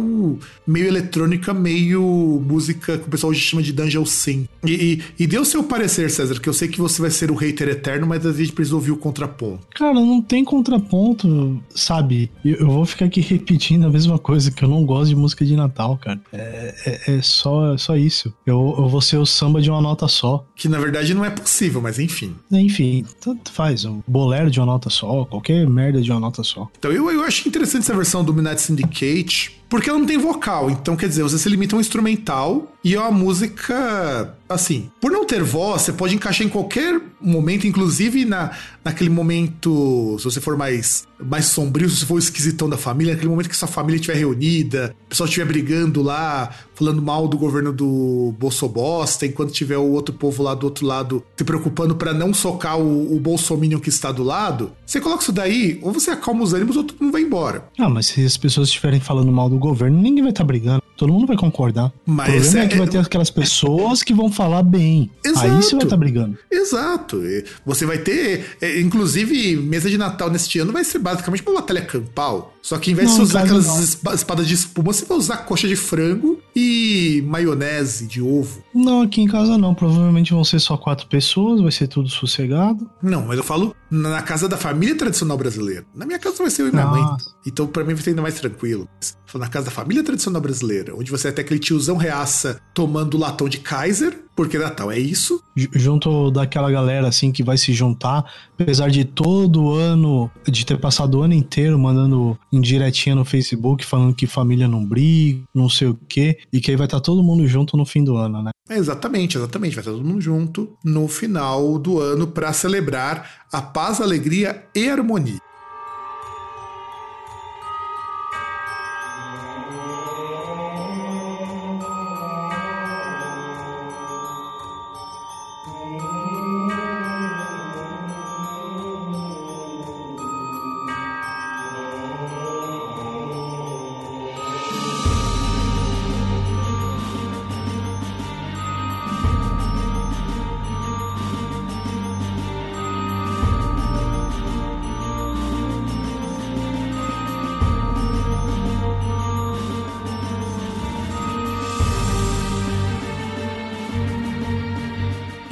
[0.67, 4.47] meio eletrônica, meio música que o pessoal chama de Dungeon Sim.
[4.63, 7.31] E, e, e dê o seu parecer, César, que eu sei que você vai ser
[7.31, 9.67] o hater eterno, mas a gente precisa ouvir o contraponto.
[9.73, 12.29] Cara, não tem contraponto, sabe?
[12.45, 15.43] Eu, eu vou ficar aqui repetindo a mesma coisa, que eu não gosto de música
[15.43, 16.21] de Natal, cara.
[16.31, 18.31] É, é, é só, é só isso.
[18.45, 20.45] Eu, eu vou ser o samba de uma nota só.
[20.55, 22.35] Que na verdade não é possível, mas enfim.
[22.59, 23.85] Enfim, tanto faz.
[23.85, 26.69] Um bolero de uma nota só, qualquer merda de uma nota só.
[26.77, 30.69] Então eu, eu acho interessante essa versão do Midnight Syndicate, porque ela não tem vocal.
[30.69, 34.37] Então, quer dizer, você se limita a um instrumental e é uma música.
[34.47, 38.51] Assim, por não ter voz, você pode encaixar em qualquer momento, inclusive na,
[38.83, 43.13] naquele momento, se você for mais, mais sombrio, se você for o esquisitão da família,
[43.13, 47.37] naquele momento que sua família estiver reunida, o pessoal estiver brigando lá, falando mal do
[47.37, 52.13] governo do Bolsobosta, enquanto tiver o outro povo lá do outro lado se preocupando para
[52.13, 56.11] não socar o, o Bolsominion que está do lado, você coloca isso daí, ou você
[56.11, 57.65] acalma os ânimos ou todo mundo vai embora.
[57.79, 60.83] Ah, mas se as pessoas estiverem falando mal do governo, ninguém vai estar tá brigando.
[60.95, 61.91] Todo mundo vai concordar.
[62.05, 65.09] Mas o problema é, é que vai ter aquelas pessoas que vão falar bem.
[65.25, 65.47] Exato.
[65.47, 66.37] Aí você vai estar tá brigando.
[66.51, 67.21] Exato.
[67.65, 71.81] Você vai ter, é, inclusive, mesa de Natal neste ano vai ser basicamente uma batalha
[71.81, 72.52] campal.
[72.63, 74.13] Só que em vez Não, de você usar aquelas não.
[74.15, 78.63] espadas de espuma, você vai usar coxa de frango e maionese de ovo.
[78.73, 79.75] Não, aqui em casa não.
[79.75, 82.89] Provavelmente vão ser só quatro pessoas, vai ser tudo sossegado.
[83.01, 85.85] Não, mas eu falo na casa da família tradicional brasileira.
[85.93, 87.01] Na minha casa vai ser eu e minha mãe.
[87.01, 87.31] Nossa.
[87.45, 88.87] Então, pra mim, vai ser ainda mais tranquilo.
[89.25, 93.49] Falo na casa da família tradicional brasileira, onde você ter aquele tiozão reaça tomando latão
[93.49, 95.41] de Kaiser, porque Natal é isso.
[95.55, 98.23] Ju- Junto daquela galera assim que vai se juntar,
[98.63, 104.15] apesar de todo ano, de ter passado o ano inteiro mandando indiretinha no Facebook falando
[104.15, 107.47] que família não briga, não sei o quê, e que aí vai estar todo mundo
[107.47, 108.51] junto no fim do ano, né?
[108.69, 109.75] É, exatamente, exatamente.
[109.75, 114.89] Vai estar todo mundo junto no final do ano para celebrar a paz, alegria e
[114.89, 115.37] harmonia.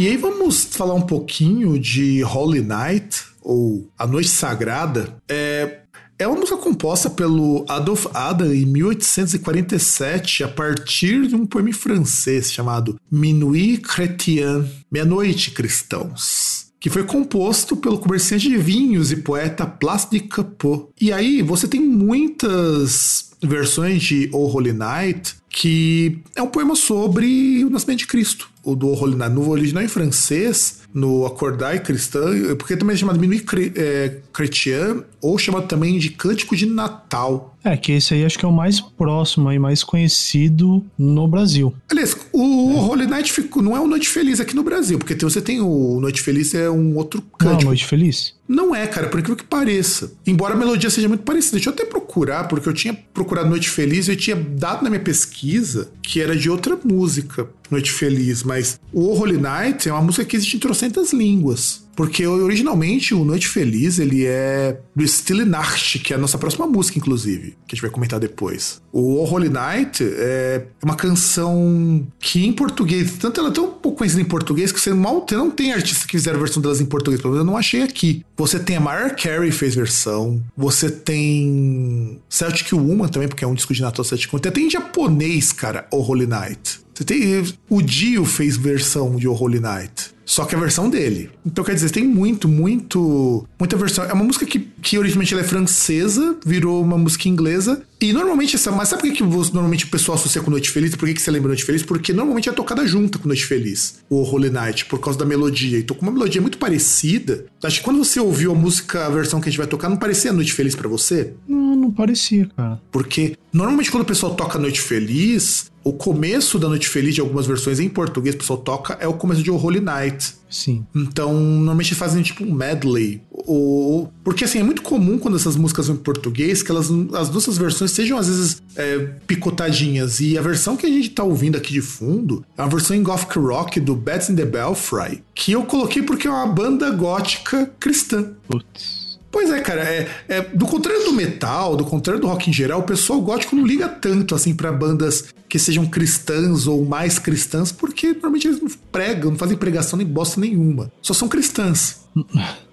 [0.01, 5.15] E aí vamos falar um pouquinho de Holy Night, ou A Noite Sagrada.
[5.29, 5.81] É,
[6.17, 11.73] é uma música composta pelo Adolf Adam em 1847, a partir de um poema em
[11.73, 16.71] francês chamado Minuit Chrétien, Meia-Noite Cristãos.
[16.79, 20.87] Que foi composto pelo comerciante de vinhos e poeta Place de Capot.
[20.99, 27.63] E aí você tem muitas versões de O Holy Night, que é um poema sobre
[27.63, 28.49] o nascimento de Cristo.
[28.63, 32.97] O do O Holy Night, no original em francês, no Acordai Cristã, porque também é
[32.97, 37.55] chamado Minuit é, Chrétien, ou chamado também de Cântico de Natal.
[37.63, 41.73] É, que esse aí acho que é o mais próximo e mais conhecido no Brasil.
[41.89, 45.41] Aliás, o Holy Night não é o Noite Feliz aqui no Brasil, porque tem- você
[45.41, 47.65] tem o Noite Feliz, é um outro Não, cântico.
[47.65, 48.33] Noite Feliz?
[48.47, 50.11] Não é, cara, por incrível que pareça.
[50.25, 51.53] Embora a melodia seja muito parecida.
[51.57, 54.89] Deixa eu até procurar, porque eu tinha procurado Noite Feliz e eu tinha dado na
[54.89, 58.43] minha pesquisa que era de outra música, Noite Feliz.
[58.43, 61.81] Mas o Holy Night é uma música que existe em trocentas línguas.
[61.95, 66.65] Porque originalmente o Noite Feliz ele é do Stille Nacht, que é a nossa próxima
[66.65, 68.81] música, inclusive, que a gente vai comentar depois.
[68.91, 73.99] O O Holy Night é uma canção que em português, tanto ela é tão pouco
[73.99, 76.85] conhecida em português que você mal você não tem artistas que fizeram versão delas em
[76.85, 78.25] português, pelo menos eu não achei aqui.
[78.37, 83.53] Você tem a Mariah Carey fez versão, você tem Celtic Woman também, porque é um
[83.53, 84.41] disco de Natal Celtic Woman.
[84.41, 86.79] Tem em japonês, cara, O Holy Night.
[87.01, 87.43] Você tem.
[87.69, 90.11] O Dio fez versão de O Holy Night.
[90.23, 91.29] Só que a versão dele.
[91.45, 93.45] Então, quer dizer, tem muito, muito.
[93.59, 94.05] Muita versão.
[94.05, 97.81] É uma música que, que originalmente é francesa, virou uma música inglesa.
[97.99, 98.71] E normalmente essa.
[98.71, 100.95] Mas sabe por que, que você- normalmente o pessoal associa com Noite Feliz?
[100.95, 101.83] Por que, que você lembra Noite Feliz?
[101.83, 105.79] Porque normalmente é tocada junta com Noite Feliz, o Holy Night, por causa da melodia.
[105.79, 109.41] Então, com uma melodia muito parecida, acho que quando você ouviu a música, a versão
[109.41, 111.33] que a gente vai tocar, não parecia Noite Feliz pra você?
[111.47, 112.79] Não, não parecia, cara.
[112.91, 117.47] Porque normalmente quando o pessoal toca Noite Feliz, o começo da Noite Feliz de algumas
[117.47, 120.35] versões em português, o pessoal toca, é o começo de O Holy Night.
[120.49, 120.85] Sim.
[120.93, 123.21] Então, normalmente fazem tipo um medley.
[123.31, 127.29] O, porque assim, é muito comum quando essas músicas são em português que elas, as
[127.29, 130.19] duas versões sejam às vezes é, picotadinhas.
[130.19, 133.01] E a versão que a gente tá ouvindo aqui de fundo é uma versão em
[133.01, 137.71] Gothic Rock do Bats in the Belfry, que eu coloquei porque é uma banda gótica
[137.79, 138.31] cristã.
[138.47, 139.01] Putz.
[139.31, 142.81] Pois é, cara, é, é, do contrário do metal, do contrário do rock em geral,
[142.81, 147.73] o pessoal gótico não liga tanto assim para bandas que sejam cristãs ou mais cristãs,
[147.73, 150.89] porque normalmente eles não pregam, não fazem pregação nem bosta nenhuma.
[151.01, 152.05] Só são cristãs.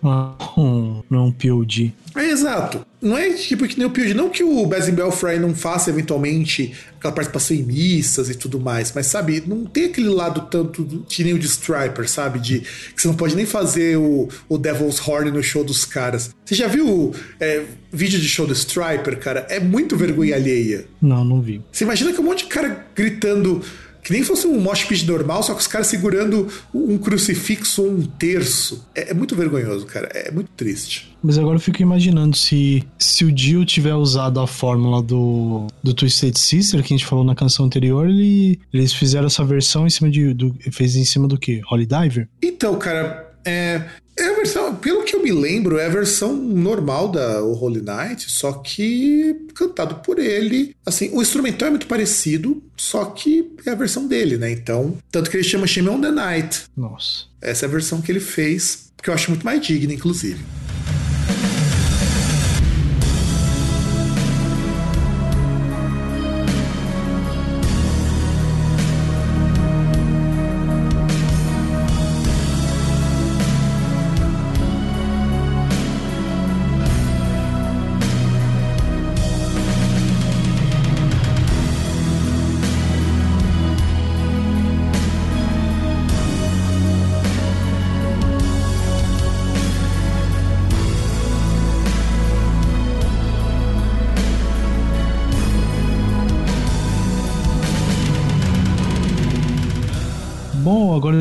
[0.00, 1.92] Não, não é um POD.
[2.14, 2.86] É exato.
[3.00, 4.14] Não é tipo que nem o POD.
[4.14, 8.92] Não que o Basil Belfry não faça eventualmente aquela participação em missas e tudo mais,
[8.92, 12.40] mas sabe, não tem aquele lado tanto do, que nem o de Striper, sabe?
[12.40, 16.34] De que você não pode nem fazer o, o Devil's Horn no show dos caras.
[16.44, 19.46] Você já viu é, vídeo de show do Striper, cara?
[19.48, 20.86] É muito vergonha alheia.
[21.00, 21.62] Não, não vi.
[21.70, 23.62] Você imagina que um monte de cara gritando
[24.02, 27.90] que nem fosse um mosh pit normal, só que os caras segurando um crucifixo ou
[27.90, 28.86] um terço.
[28.94, 30.08] É, é, muito vergonhoso, cara.
[30.14, 31.14] É muito triste.
[31.22, 35.92] Mas agora eu fico imaginando se, se o Dio tiver usado a fórmula do, do
[35.92, 39.90] Twisted Sister, que a gente falou na canção anterior, ele, eles fizeram essa versão em
[39.90, 40.32] cima de.
[40.32, 41.60] Do, fez em cima do quê?
[41.70, 42.28] Holy Diver?
[42.42, 43.82] Então, cara, é,
[44.18, 44.74] é a versão,
[45.18, 50.18] eu me lembro, é a versão normal da o Holy Night, só que cantado por
[50.18, 50.74] ele.
[50.86, 54.50] Assim, o instrumental é muito parecido, só que é a versão dele, né?
[54.50, 56.64] Então, tanto que ele chama Shame on the Night.
[56.76, 57.24] Nossa.
[57.42, 60.40] Essa é a versão que ele fez, que eu acho muito mais digna, inclusive.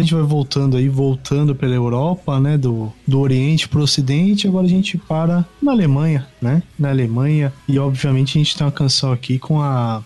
[0.07, 4.65] Gente vai voltando aí, voltando pela Europa, né, do, do Oriente para o Ocidente, agora
[4.65, 9.11] a gente para na Alemanha, né, na Alemanha, e obviamente a gente tem uma canção
[9.11, 10.01] aqui com a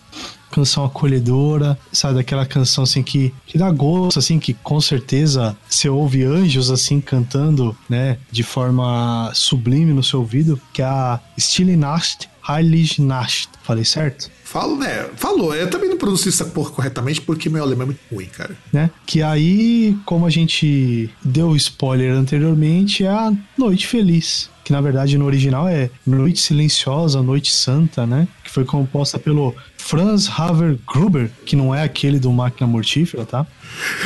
[0.50, 5.88] canção acolhedora, sabe, daquela canção assim que, que dá gosto, assim, que com certeza você
[5.88, 11.76] ouve anjos assim cantando, né, de forma sublime no seu ouvido, que é a Stille
[11.76, 13.48] Nacht, Heilige Nacht.
[13.62, 14.28] Falei certo?
[14.52, 15.08] Falo, né?
[15.16, 15.54] Falou.
[15.54, 18.54] Eu também não pronuncio essa porra corretamente porque meu alemão é muito ruim, cara.
[18.70, 18.90] Né?
[19.06, 24.50] Que aí, como a gente deu spoiler anteriormente, é a Noite Feliz.
[24.62, 28.28] Que na verdade no original é Noite Silenciosa, Noite Santa, né?
[28.44, 33.46] Que foi composta pelo Franz Haver Gruber, que não é aquele do Máquina Mortífera, tá?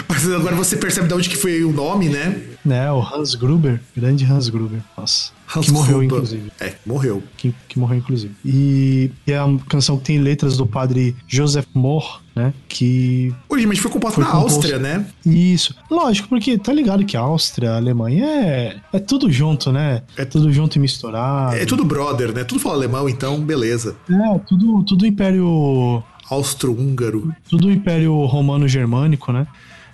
[0.09, 2.41] Mas agora você percebe de onde que foi o nome, né?
[2.65, 4.81] Né, o Hans Gruber, grande Hans Gruber.
[4.97, 5.31] Nossa.
[5.55, 6.07] Hans que morreu, Gruber.
[6.07, 6.53] inclusive.
[6.61, 7.23] É, morreu.
[7.37, 8.35] Que, que morreu, inclusive.
[8.45, 12.53] E, e é a canção que tem letras do padre Joseph Mohr, né?
[12.69, 13.33] Que.
[13.49, 14.57] Originalmente foi composto foi na composto...
[14.57, 15.07] Áustria, né?
[15.25, 15.75] Isso.
[15.89, 20.03] Lógico, porque tá ligado que a Áustria, a Alemanha é, é tudo junto, né?
[20.17, 21.55] É tudo junto e misturado.
[21.55, 22.43] É tudo brother, né?
[22.43, 23.97] Tudo fala alemão, então beleza.
[24.11, 26.03] É, tudo, tudo império.
[26.29, 27.33] Austro-húngaro.
[27.49, 29.47] Tudo império romano-germânico, né?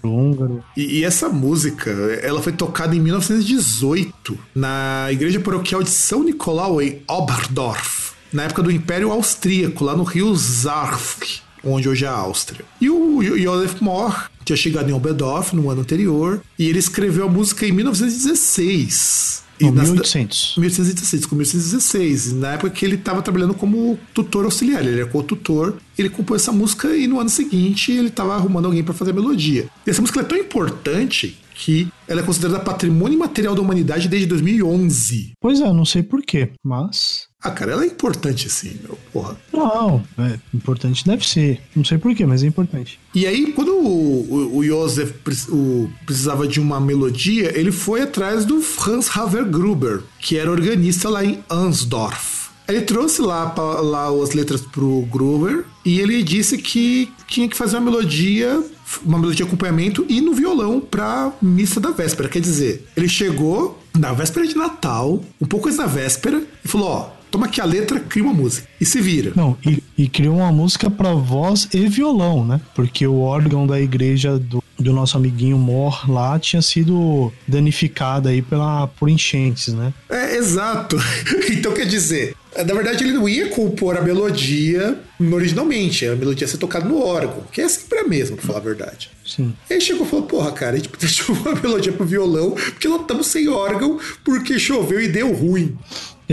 [0.09, 0.62] húngaro.
[0.77, 1.90] E, e, essa música,
[2.23, 8.62] ela foi tocada em 1918 na igreja paroquial de São Nicolau em Oberdorf, na época
[8.62, 12.64] do Império Austríaco, lá no rio Zarsk, onde hoje é a Áustria.
[12.81, 17.31] E o Josef Mohr tinha chegado em Oberdorf no ano anterior e ele escreveu a
[17.31, 19.42] música em 1916.
[19.66, 20.55] E 1800.
[20.59, 22.33] 1816, com 1816.
[22.33, 25.77] Na época que ele estava trabalhando como tutor auxiliar, ele era co-tutor.
[25.96, 29.14] Ele compôs essa música e no ano seguinte ele estava arrumando alguém para fazer a
[29.14, 29.68] melodia.
[29.87, 34.27] E essa música é tão importante que ela é considerada patrimônio material da humanidade desde
[34.27, 35.33] 2011.
[35.40, 37.29] Pois é, não sei porquê, mas.
[37.43, 39.37] Ah, cara, ela é importante sim, meu, porra.
[39.53, 41.61] Não, é, importante deve ser.
[41.75, 43.01] Não sei porquê, mas é importante.
[43.13, 45.13] E aí, quando o, o, o Josef
[45.51, 51.09] o, precisava de uma melodia, ele foi atrás do Franz Haver Gruber, que era organista
[51.09, 52.43] lá em Ansdorf.
[52.69, 57.77] Ele trouxe lá, lá as letras pro Gruber e ele disse que tinha que fazer
[57.77, 58.63] uma melodia
[59.05, 62.29] uma melodia de acompanhamento e no violão pra missa da véspera.
[62.29, 66.89] Quer dizer, ele chegou na véspera de Natal, um pouco antes da véspera, e falou:
[66.89, 68.68] Ó, toma aqui a letra, cria uma música.
[68.79, 69.33] E se vira.
[69.35, 72.61] Não, e, e criou uma música para voz e violão, né?
[72.75, 78.42] Porque o órgão da igreja do, do nosso amiguinho Mor lá tinha sido danificado aí
[78.42, 79.95] pela, por enchentes, né?
[80.11, 80.97] É, exato.
[81.51, 86.07] então quer dizer, Na verdade, ele não ia compor a melodia originalmente.
[86.07, 88.62] A melodia ia ser tocada no órgão, que é sempre a mesma, pra falar a
[88.62, 89.11] verdade.
[89.25, 89.55] Sim.
[89.71, 93.01] Aí chegou e falou: Porra, cara, a gente deixou uma melodia pro violão, porque não
[93.01, 95.79] estamos sem órgão, porque choveu e deu ruim.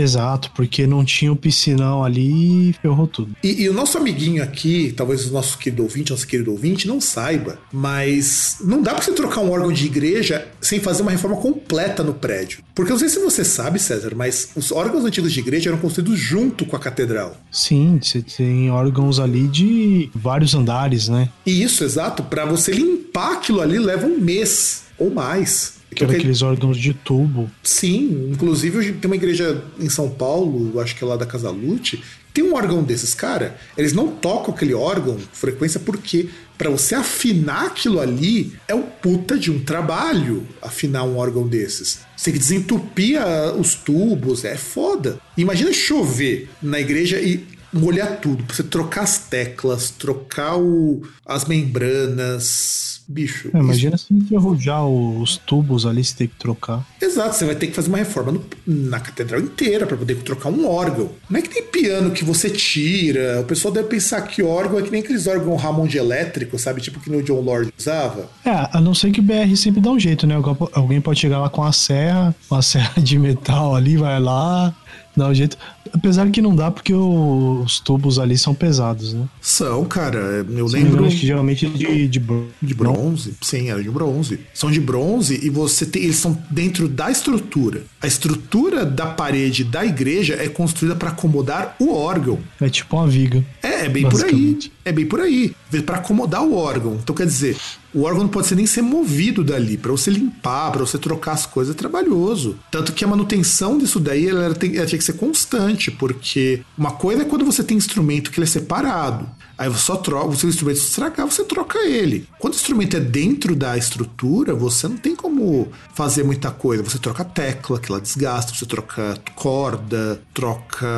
[0.00, 3.34] Exato, porque não tinha o piscinão ali e ferrou tudo.
[3.42, 7.00] E, e, o nosso amiguinho aqui, talvez o nosso querido ouvinte, nosso querido ouvinte, não
[7.00, 11.36] saiba, mas não dá pra você trocar um órgão de igreja sem fazer uma reforma
[11.36, 12.62] completa no prédio.
[12.74, 15.78] Porque eu não sei se você sabe, César, mas os órgãos antigos de igreja eram
[15.78, 17.36] construídos junto com a catedral.
[17.50, 21.28] Sim, você tem órgãos ali de vários andares, né?
[21.44, 22.22] Isso, exato.
[22.22, 25.79] Para você limpar aquilo ali leva um mês ou mais.
[25.94, 27.50] Que era aqueles órgãos de tubo.
[27.62, 32.02] Sim, inclusive tem uma igreja em São Paulo, acho que é lá da Casa Lute,
[32.32, 33.58] tem um órgão desses, cara.
[33.76, 39.38] Eles não tocam aquele órgão frequência porque para você afinar aquilo ali é um puta
[39.38, 42.00] de um trabalho afinar um órgão desses.
[42.16, 43.18] Você tem que desentupir
[43.58, 45.18] os tubos, é foda.
[45.36, 51.44] Imagina chover na igreja e molhar tudo, pra você trocar as teclas, trocar o, as
[51.44, 53.00] membranas.
[53.08, 53.50] Bicho.
[53.52, 56.86] É, imagina se enferrujar os tubos ali, você tem que trocar.
[57.02, 60.48] Exato, você vai ter que fazer uma reforma no, na catedral inteira para poder trocar
[60.48, 61.10] um órgão.
[61.28, 63.40] Não é que tem piano que você tira.
[63.40, 66.80] O pessoal deve pensar que órgão é que nem aqueles órgãos Hammond elétrico, sabe?
[66.80, 68.30] Tipo que no John Lord usava.
[68.44, 70.36] É, a não ser que o BR sempre dá um jeito, né?
[70.72, 74.72] Alguém pode chegar lá com a serra, uma serra de metal ali, vai lá,
[75.16, 75.56] dá um jeito.
[75.92, 79.26] Apesar que não dá porque os tubos ali são pesados, né?
[79.40, 80.46] São, cara.
[80.48, 81.08] Eu São lembro.
[81.08, 82.20] Que geralmente de, de,
[82.62, 83.34] de bronze.
[83.40, 84.40] Sim, era de bronze.
[84.54, 86.04] São de bronze e você tem.
[86.04, 87.82] Eles são dentro da estrutura.
[88.00, 92.38] A estrutura da parede da igreja é construída para acomodar o órgão.
[92.60, 93.44] É tipo uma viga.
[93.62, 94.58] É, é bem por aí.
[94.90, 95.54] É bem por aí.
[95.86, 96.98] Para acomodar o órgão.
[97.00, 97.56] Então quer dizer,
[97.94, 99.78] o órgão não pode ser nem ser movido dali.
[99.78, 102.58] Para você limpar, para você trocar as coisas é trabalhoso.
[102.72, 106.90] Tanto que a manutenção disso daí ela, tem, ela tinha que ser constante, porque uma
[106.90, 109.30] coisa é quando você tem instrumento que ele é separado.
[109.60, 112.26] Aí você só troca, se o instrumento estragar, você troca ele.
[112.38, 116.82] Quando o instrumento é dentro da estrutura, você não tem como fazer muita coisa.
[116.82, 120.88] Você troca tecla, que ela desgasta, você troca corda, troca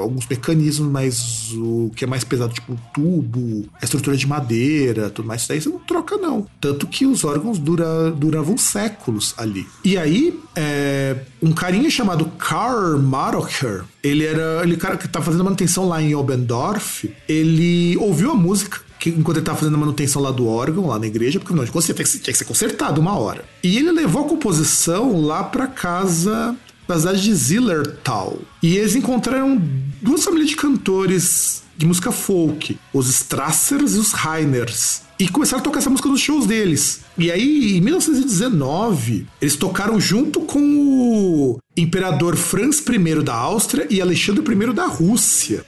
[0.00, 5.26] alguns mecanismos, mas o que é mais pesado, tipo tubo, a estrutura de madeira, tudo
[5.26, 6.46] mais, isso aí você não troca, não.
[6.60, 9.66] Tanto que os órgãos dura, duravam séculos ali.
[9.84, 14.62] E aí, é, um carinha chamado Karl Marocher, ele era.
[14.62, 19.36] Ele cara que tá fazendo manutenção lá em Obendorf, ele ouviu a música que, enquanto
[19.36, 22.34] ele estava fazendo a manutenção lá do órgão, lá na igreja, porque não, tinha que
[22.34, 23.44] ser consertado uma hora.
[23.62, 28.38] E ele levou a composição lá para casa da cidade de Zillertal.
[28.62, 29.60] E eles encontraram
[30.00, 35.02] duas famílias de cantores de música folk, os Strassers e os Reiners.
[35.18, 37.00] E começaram a tocar essa música nos shows deles.
[37.16, 44.00] E aí, em 1919, eles tocaram junto com o imperador Franz I da Áustria e
[44.00, 45.64] Alexandre I da Rússia.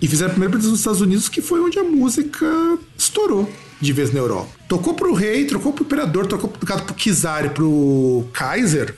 [0.00, 2.46] E fizeram a primeira apresentação nos Estados Unidos, que foi onde a música
[2.96, 3.50] estourou
[3.80, 4.48] de vez na Europa.
[4.68, 8.94] Tocou pro rei, trocou pro imperador, trocou pro Kizar e pro Kaiser.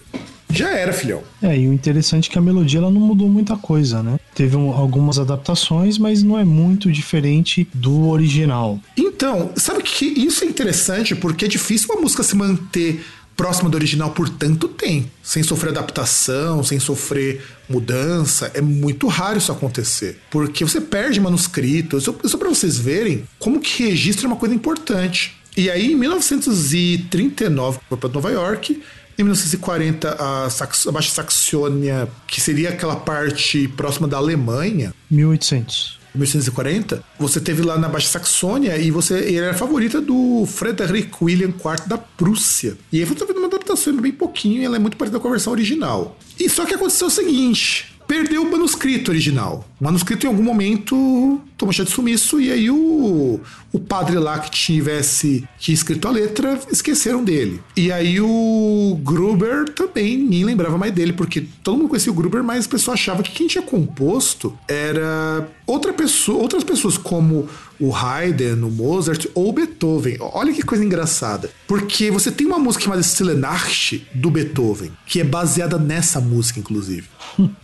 [0.54, 1.22] Já era, filhão.
[1.42, 4.18] É, e o interessante é que a melodia ela não mudou muita coisa, né?
[4.34, 8.78] Teve um, algumas adaptações, mas não é muito diferente do original.
[8.96, 13.04] Então, sabe que isso é interessante porque é difícil uma música se manter
[13.36, 19.38] próxima do original por tanto tempo, sem sofrer adaptação, sem sofrer mudança, é muito raro
[19.38, 22.02] isso acontecer, porque você perde manuscritos.
[22.02, 25.34] Isso, isso para vocês verem como que registro é uma coisa importante.
[25.56, 28.82] E aí, em 1939, foi para Nova York
[29.18, 34.94] em 1940, a, Sax, a Baixa Saxônia, que seria aquela parte próxima da Alemanha.
[35.10, 36.04] 1800.
[36.14, 41.12] 1840, você teve lá na Baixa Saxônia e você ele era a favorita do Frederick
[41.20, 42.76] William IV da Prússia.
[42.92, 45.32] E aí você vendo uma adaptação bem pouquinho e ela é muito parecida com a
[45.32, 46.16] versão original.
[46.38, 49.68] E só que aconteceu o seguinte: perdeu o manuscrito original.
[49.84, 53.38] O manuscrito em algum momento tomou chá de sumiço e aí o,
[53.70, 57.60] o padre lá que tivesse que escrito a letra esqueceram dele.
[57.76, 62.42] E aí o Gruber também ninguém lembrava mais dele, porque todo mundo conhecia o Gruber,
[62.42, 67.46] mas a pessoa achava que quem tinha composto era outra pessoa, outras pessoas como
[67.78, 70.16] o Haydn, o Mozart ou o Beethoven.
[70.20, 71.50] Olha que coisa engraçada.
[71.66, 76.60] Porque você tem uma música chamada Stille Nacht do Beethoven, que é baseada nessa música,
[76.60, 77.08] inclusive.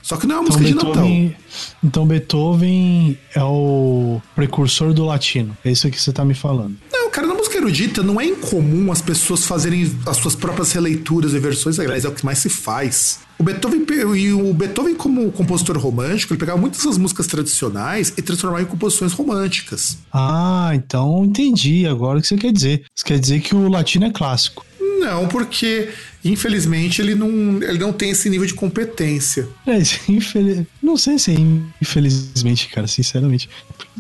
[0.03, 1.41] Só que não é uma então, música Beethoven, de Natal.
[1.85, 5.57] Então Beethoven é o precursor do latino.
[5.65, 6.77] É isso que você tá me falando.
[6.93, 11.35] Não, cara, na música erudita não é incomum as pessoas fazerem as suas próprias releituras
[11.35, 13.21] e versões, aliás, é o que mais se faz.
[13.39, 13.87] O Beethoven,
[14.17, 18.67] e o Beethoven, como compositor romântico, ele pegava muitas das músicas tradicionais e transformava em
[18.67, 19.97] composições românticas.
[20.13, 22.85] Ah, então entendi agora o que você quer dizer.
[22.95, 24.67] Você quer dizer que o latino é clássico.
[25.01, 25.89] Não, porque
[26.25, 29.49] Infelizmente, ele não, ele não tem esse nível de competência.
[29.67, 29.79] É,
[30.83, 31.37] não sei se é
[31.81, 33.49] infelizmente, cara, sinceramente.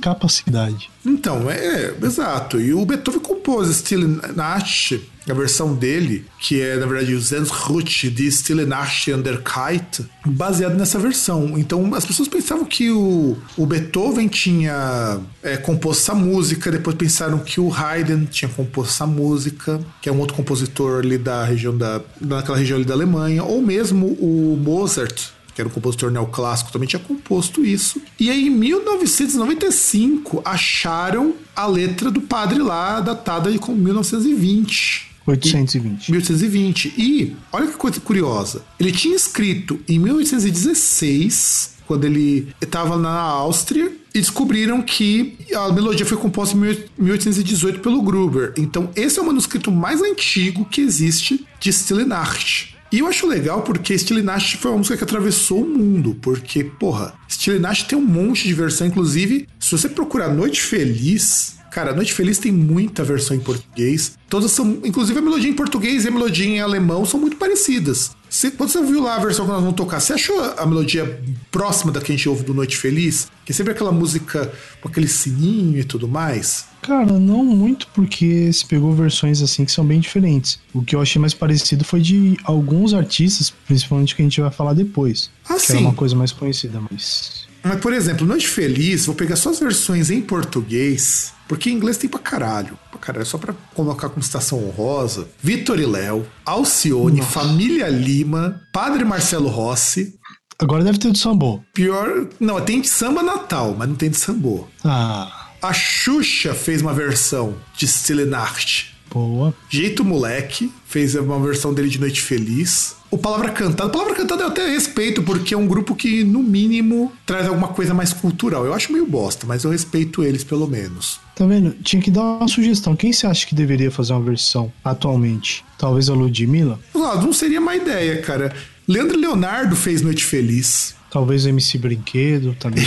[0.00, 0.90] Capacidade.
[1.04, 2.60] Então, é, exato.
[2.60, 8.10] E o Beethoven compôs Stille Nacht, a versão dele, que é, na verdade, o Zensrutsch
[8.10, 11.58] de Stille Nacht und der Kite, baseado nessa versão.
[11.58, 17.38] Então, as pessoas pensavam que o, o Beethoven tinha é, composto essa música, depois pensaram
[17.38, 21.76] que o Haydn tinha composto essa música, que é um outro compositor ali da região
[21.76, 25.30] da, daquela região ali da Alemanha, ou mesmo o Mozart,
[25.60, 28.00] que era um compositor neoclássico, também tinha composto isso.
[28.18, 35.10] E aí, em 1995, acharam a letra do padre lá, datada de 1920.
[35.26, 36.10] 820.
[36.10, 36.94] 1820.
[36.96, 38.62] E, olha que coisa curiosa.
[38.78, 46.04] Ele tinha escrito em 1816, quando ele estava na Áustria, e descobriram que a melodia
[46.04, 46.60] foi composta em
[46.98, 48.54] 1818 pelo Gruber.
[48.56, 52.79] Então, esse é o manuscrito mais antigo que existe de Stille Nacht.
[52.92, 56.64] E eu acho legal porque Stille Nacht foi uma música que atravessou o mundo, porque,
[56.64, 61.94] porra, Stille Nacht tem um monte de versão, inclusive, se você procurar Noite Feliz, Cara,
[61.94, 64.18] Noite Feliz tem muita versão em português.
[64.28, 64.78] Todas são.
[64.84, 68.10] Inclusive a melodia em português e a melodia em alemão são muito parecidas.
[68.28, 71.22] Você, quando você viu lá a versão que nós vamos tocar, você achou a melodia
[71.50, 73.28] próxima da que a gente ouve do Noite Feliz?
[73.44, 76.66] Que é sempre aquela música com aquele sininho e tudo mais?
[76.90, 80.58] Cara, não muito, porque se pegou versões assim que são bem diferentes.
[80.74, 84.50] O que eu achei mais parecido foi de alguns artistas, principalmente que a gente vai
[84.50, 85.30] falar depois.
[85.48, 85.72] Ah, que sim.
[85.74, 87.46] era uma coisa mais conhecida, mas.
[87.62, 91.96] Mas, por exemplo, Noite Feliz, vou pegar só as versões em português porque em inglês
[91.96, 92.76] tem pra caralho.
[92.90, 95.28] Pra caralho, só pra colocar como citação honrosa.
[95.40, 97.30] Vitor e Léo, Alcione, Nossa.
[97.30, 100.12] Família Lima, Padre Marcelo Rossi.
[100.58, 101.60] Agora deve ter de sambô.
[101.72, 102.26] Pior.
[102.40, 104.66] Não, tem de samba natal, mas não tem de sambô.
[104.84, 105.39] Ah.
[105.62, 107.86] A Xuxa fez uma versão de
[108.24, 108.94] Nacht.
[109.10, 109.52] Boa.
[109.68, 112.96] Jeito Moleque fez uma versão dele de Noite Feliz.
[113.10, 113.90] O Palavra Cantada.
[113.90, 117.92] Palavra Cantada eu até respeito, porque é um grupo que, no mínimo, traz alguma coisa
[117.92, 118.64] mais cultural.
[118.64, 121.20] Eu acho meio bosta, mas eu respeito eles pelo menos.
[121.34, 121.74] Tá vendo?
[121.82, 122.94] Tinha que dar uma sugestão.
[122.96, 125.64] Quem você acha que deveria fazer uma versão atualmente?
[125.76, 126.78] Talvez a Ludmilla?
[126.94, 128.54] Ah, não seria má ideia, cara.
[128.86, 130.94] Leandro Leonardo fez Noite Feliz.
[131.10, 132.84] Talvez o MC Brinquedo também.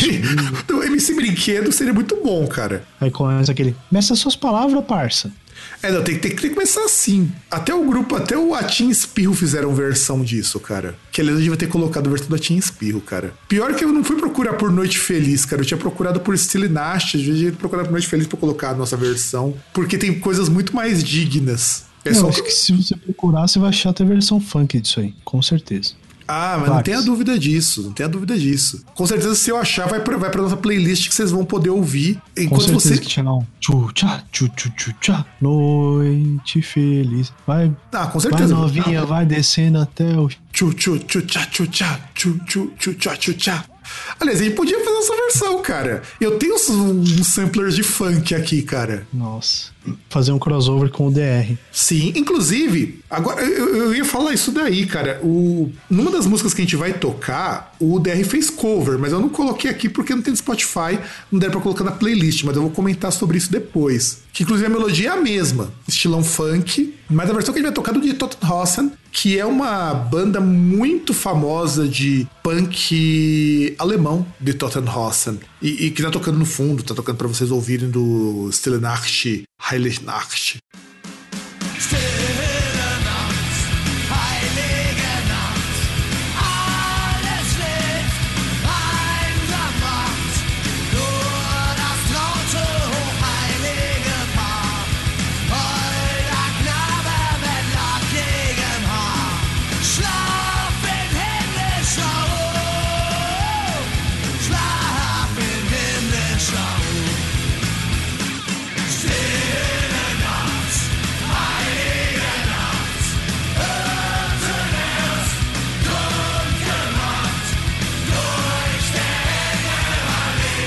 [0.72, 2.84] o MC Brinquedo seria muito bom, cara.
[3.00, 3.76] Aí começa aquele.
[3.92, 5.32] Meça suas palavras, parça.
[5.82, 7.32] É, não, tem, tem, tem, que começar assim.
[7.50, 10.96] Até o grupo, até o Atim Espirro fizeram versão disso, cara.
[11.12, 13.34] Que aliás eu devia ter colocado a versão do Atim Espirro, cara.
[13.48, 15.62] Pior que eu não fui procurar por Noite Feliz, cara.
[15.62, 18.74] Eu tinha procurado por Stille Nacht, eu devia procurar por Noite Feliz pra colocar a
[18.74, 19.56] nossa versão.
[19.74, 21.86] Porque tem coisas muito mais dignas.
[22.06, 22.30] É eu só...
[22.30, 25.42] acho que se você procurar, você vai achar até a versão funk disso aí, com
[25.42, 25.94] certeza.
[26.34, 26.76] Ah, mas Vários.
[26.76, 28.84] não tenha dúvida disso, não tenha dúvida disso.
[28.96, 31.70] Com certeza, se eu achar, vai pra, vai pra nossa playlist que vocês vão poder
[31.70, 32.20] ouvir.
[32.36, 33.02] Enquanto Com certeza você.
[33.02, 33.46] Que tinha não.
[33.60, 35.26] Tchu, tchá, tchu, tchu, tchu, tchá.
[35.40, 37.32] Noite feliz.
[37.46, 37.72] Vai.
[37.92, 38.56] Ah, com certeza.
[38.56, 40.28] Vai novinha, vai descendo até o.
[40.52, 42.00] Tchu, tchu, tchu, tchá, tchu, tchá.
[42.16, 43.66] Tchu, tchu, tchu, tchá, tchu, tchá.
[44.20, 46.02] Aliás, a gente podia fazer essa versão, cara.
[46.20, 49.06] Eu tenho uns, uns samplers de funk aqui, cara.
[49.14, 49.73] Nossa.
[50.10, 51.56] Fazer um crossover com o DR.
[51.72, 55.20] Sim, inclusive, agora eu, eu ia falar isso daí, cara.
[55.24, 59.20] O, numa das músicas que a gente vai tocar, o DR fez cover, mas eu
[59.20, 61.00] não coloquei aqui porque não tem Spotify,
[61.32, 64.24] não der pra colocar na playlist, mas eu vou comentar sobre isso depois.
[64.32, 67.70] Que inclusive a melodia é a mesma, estilão funk, mas a versão que a gente
[67.70, 74.26] vai tocar é do de Tottenhausen, que é uma banda muito famosa de punk alemão
[74.40, 75.40] de Tottenhausen.
[75.64, 79.44] E, e que tá tocando no fundo, tá tocando para vocês ouvirem do Stille Nacht,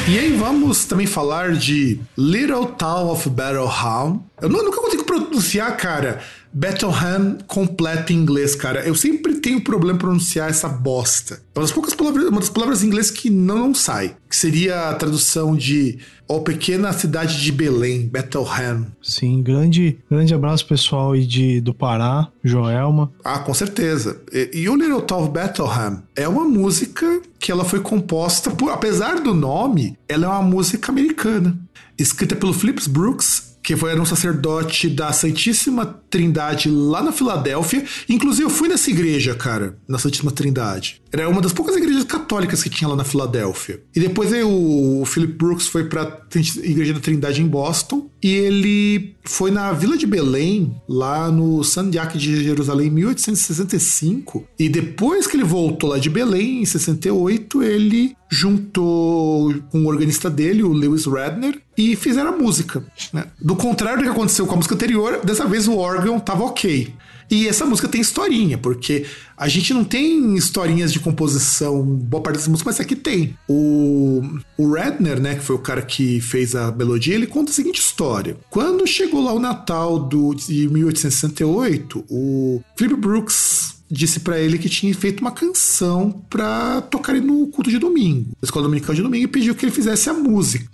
[0.08, 4.20] E aí vamos também falar de Little Town of Battlehound.
[4.40, 6.20] Eu nunca consigo pronunciar, cara,
[6.52, 8.80] Battleham completo em inglês, cara.
[8.80, 11.42] Eu sempre tenho problema em pronunciar essa bosta.
[11.54, 14.16] É uma das poucas palavras, uma das palavras em inglês que não, não sai.
[14.28, 18.86] Que seria a tradução de Ó Pequena Cidade de Belém, Bethlehem.
[19.02, 23.12] Sim, grande, grande abraço pessoal aí de, do Pará, Joelma.
[23.24, 24.20] Ah, com certeza.
[24.32, 28.70] E, e o Little Town of Bethlehem é uma música que ela foi composta por,
[28.70, 31.56] apesar do nome, ela é uma música americana.
[31.96, 37.84] Escrita pelo Phillips Brooks que foi era um sacerdote da Santíssima Trindade lá na Filadélfia.
[38.08, 41.02] Inclusive, eu fui nessa igreja, cara, na Santíssima Trindade.
[41.12, 43.82] Era uma das poucas igrejas católicas que tinha lá na Filadélfia.
[43.94, 46.20] E depois aí, o Philip Brooks foi pra
[46.62, 48.10] Igreja da Trindade em Boston.
[48.22, 54.46] E ele foi na Vila de Belém, lá no Sandiac de Jerusalém, em 1865.
[54.58, 60.28] E depois que ele voltou lá de Belém, em 68, ele juntou com o organista
[60.28, 62.84] dele, o Lewis Redner, e fizeram a música.
[63.12, 63.26] Né?
[63.40, 66.92] Do contrário do que aconteceu com a música anterior, dessa vez o órgão tava ok.
[67.30, 69.04] E essa música tem historinha, porque
[69.36, 73.36] a gente não tem historinhas de composição, boa parte dessa música, mas aqui tem.
[73.48, 74.22] O,
[74.56, 77.80] o Redner, né, que foi o cara que fez a melodia, ele conta a seguinte
[77.80, 78.36] história.
[78.48, 84.68] Quando chegou lá o Natal do, de 1868, o Philip Brooks disse para ele que
[84.68, 89.24] tinha feito uma canção para tocar no culto de domingo, na escola dominical de domingo,
[89.24, 90.66] e pediu que ele fizesse a música.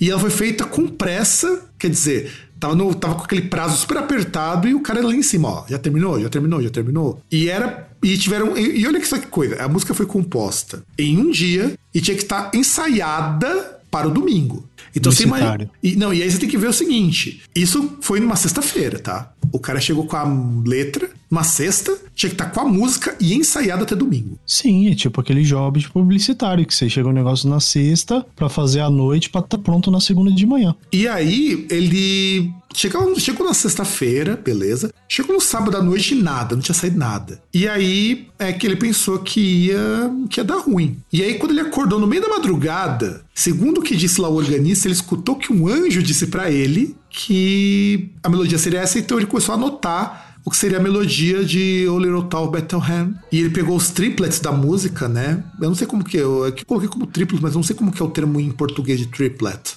[0.00, 2.30] E ela foi feita com pressa, quer dizer,
[2.62, 5.64] tava, no, tava com aquele prazo super apertado e o cara lá em cima, ó,
[5.68, 7.20] já terminou, já terminou, já terminou.
[7.28, 7.88] E era.
[8.00, 8.56] E tiveram.
[8.56, 12.00] E, e olha que só que coisa, a música foi composta em um dia e
[12.00, 14.64] tinha que estar ensaiada para o domingo.
[14.96, 15.70] Então você imagina.
[15.82, 19.32] E, não, e aí você tem que ver o seguinte: isso foi numa sexta-feira, tá?
[19.52, 20.24] O cara chegou com a
[20.66, 24.38] letra, uma sexta, tinha que estar tá com a música e ensaiado até domingo.
[24.46, 28.48] Sim, é tipo aquele job de publicitário, que você chega um negócio na sexta para
[28.48, 30.74] fazer à noite para estar tá pronto na segunda de manhã.
[30.90, 34.92] E aí, ele Chegou, chegou na sexta-feira, beleza.
[35.08, 37.40] Chegou no sábado à noite e nada, não tinha saído nada.
[37.52, 40.96] E aí é que ele pensou que ia, que ia dar ruim.
[41.12, 44.34] E aí, quando ele acordou no meio da madrugada, segundo o que disse lá o
[44.34, 49.18] organista, ele escutou que um anjo disse para ele que a melodia seria essa, então
[49.18, 53.14] ele começou a anotar o que seria a melodia de O Little Town Bethlehem.
[53.30, 55.42] E ele pegou os triplets da música, né?
[55.60, 57.92] Eu não sei como que é, eu, eu coloquei como triplets, mas não sei como
[57.92, 59.76] que é o termo em português de triplet.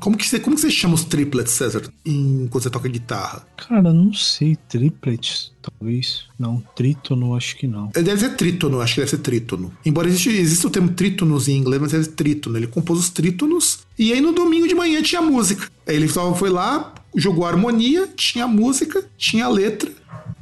[0.00, 3.46] Como que você, como que você chama os triplets, César, em, quando você toca guitarra?
[3.56, 4.56] Cara, não sei.
[4.68, 6.24] Triplets, talvez.
[6.38, 7.88] Não, trítono, acho que não.
[7.88, 9.72] Deve ser trítono, acho que deve ser trítono.
[9.84, 12.56] Embora exista, exista o termo trítonos em inglês, mas é trítono.
[12.56, 15.70] Ele compôs os trítonos e aí no domingo de manhã tinha música.
[15.86, 19.90] Aí ele só foi lá, jogou a harmonia, tinha música, tinha letra.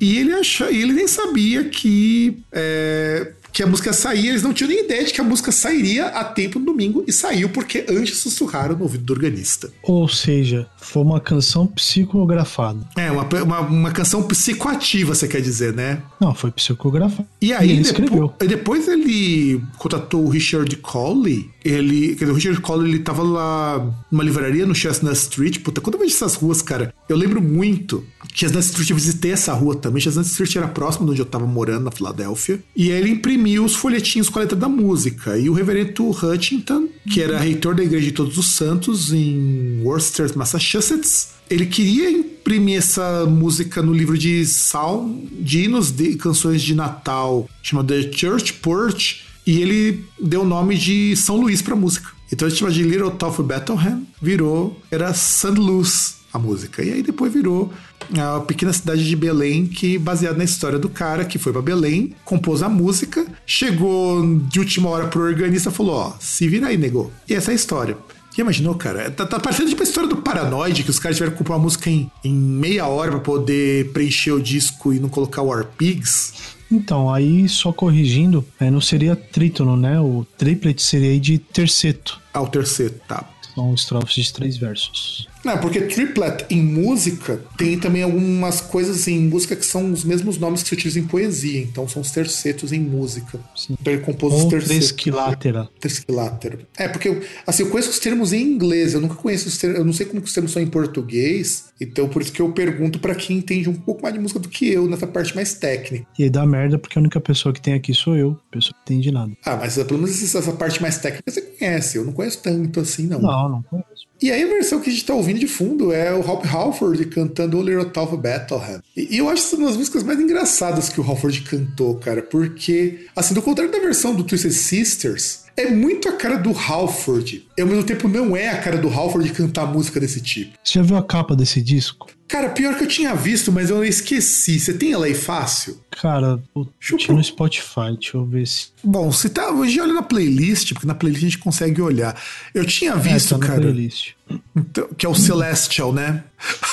[0.00, 4.68] E ele achou, ele nem sabia que é, que a música saía, eles não tinham
[4.68, 8.18] nem ideia de que a música sairia a tempo no domingo e saiu porque antes
[8.18, 9.72] sussurraram no ouvido do organista.
[9.80, 12.80] Ou seja, foi uma canção psicografada.
[12.96, 16.02] É, uma, uma, uma canção psicoativa, você quer dizer, né?
[16.20, 17.28] Não, foi psicografada.
[17.40, 18.34] E aí e ele depois, escreveu.
[18.40, 21.48] Depois ele contratou o Richard Colley.
[21.64, 25.60] Ele, quer dizer, o Richard Colley ele tava lá numa livraria no Chestnut Street.
[25.60, 28.04] Puta, quando eu vejo essas ruas, cara, eu lembro muito.
[28.34, 30.00] Chestnut Street, eu visitei essa rua também.
[30.00, 32.58] Chestnut Street era próximo de onde eu tava morando, na Filadélfia.
[32.74, 35.38] E aí ele imprimiu imprimiu os folhetinhos com a letra da música.
[35.38, 40.30] E o reverendo Hutchinson, que era reitor da Igreja de Todos os Santos em Worcester,
[40.36, 46.74] Massachusetts, ele queria imprimir essa música no livro de salm, de hinos de canções de
[46.74, 51.76] Natal, chamado The Church Porch, e ele deu o nome de São Luís para a
[51.76, 52.10] música.
[52.32, 55.50] Então ele chama de Little Town Bethlehem, virou, era St.
[55.50, 56.82] Louis a música.
[56.82, 57.72] E aí depois virou
[58.18, 62.12] a pequena cidade de Belém, que baseada na história do cara que foi para Belém,
[62.24, 66.76] compôs a música, chegou de última hora pro organista e falou: Ó, se vira aí,
[66.76, 67.12] negou.
[67.28, 67.96] E essa é a história.
[68.36, 69.12] Já imaginou, cara?
[69.12, 71.62] Tá, tá parecendo tipo a história do Paranoid, que os caras tiveram que comprar uma
[71.62, 76.32] música em, em meia hora para poder preencher o disco e não colocar o Arpigs.
[76.68, 80.00] Então, aí só corrigindo, é, não seria trítono, né?
[80.00, 82.20] O triplet seria aí de terceto.
[82.32, 83.24] Ah, o terceto, tá.
[83.54, 85.28] São estrofes de três versos.
[85.44, 90.38] Não, porque triplet em música tem também algumas coisas em música que são os mesmos
[90.38, 91.60] nomes que se utilizam em poesia.
[91.60, 93.38] Então são os tercetos em música.
[93.54, 93.76] Sim.
[93.84, 94.76] Ele compôs Ou os tercetos.
[94.76, 95.68] Tresquilátera.
[95.78, 96.58] Tresquilátera.
[96.76, 99.84] É, porque assim, eu conheço os termos em inglês, eu nunca conheço os termos, eu
[99.84, 101.66] não sei como os termos são em português.
[101.80, 104.48] Então por isso que eu pergunto para quem entende um pouco mais de música do
[104.48, 106.06] que eu, nessa parte mais técnica.
[106.18, 108.94] E aí dá merda porque a única pessoa que tem aqui sou eu, pessoa que
[108.94, 109.32] entende nada.
[109.44, 113.06] Ah, mas pelo menos essa parte mais técnica você conhece, eu não conheço tanto assim,
[113.06, 113.20] não.
[113.20, 114.04] Não, não conheço.
[114.24, 117.04] E aí a versão que a gente tá ouvindo de fundo é o Hop Halford
[117.08, 118.80] cantando O Little Town Bethlehem.
[118.96, 122.22] E, e eu acho essa uma das músicas mais engraçadas que o Halford cantou, cara,
[122.22, 127.46] porque, assim, do contrário da versão do Twisted Sisters, é muito a cara do Halford.
[127.56, 130.58] E ao mesmo tempo não é a cara do Halford cantar música desse tipo.
[130.62, 132.08] Você já viu a capa desse disco?
[132.26, 134.58] Cara, pior que eu tinha visto, mas eu esqueci.
[134.58, 135.78] Você tem ela aí fácil?
[135.90, 138.68] Cara, eu tinha no Spotify, deixa eu ver se.
[138.82, 139.50] Bom, você tá.
[139.50, 142.20] Hoje olha na playlist, porque na playlist a gente consegue olhar.
[142.52, 143.60] Eu tinha visto, é, tá cara.
[143.60, 144.12] Playlist.
[144.56, 146.24] Então, que é o Celestial, né?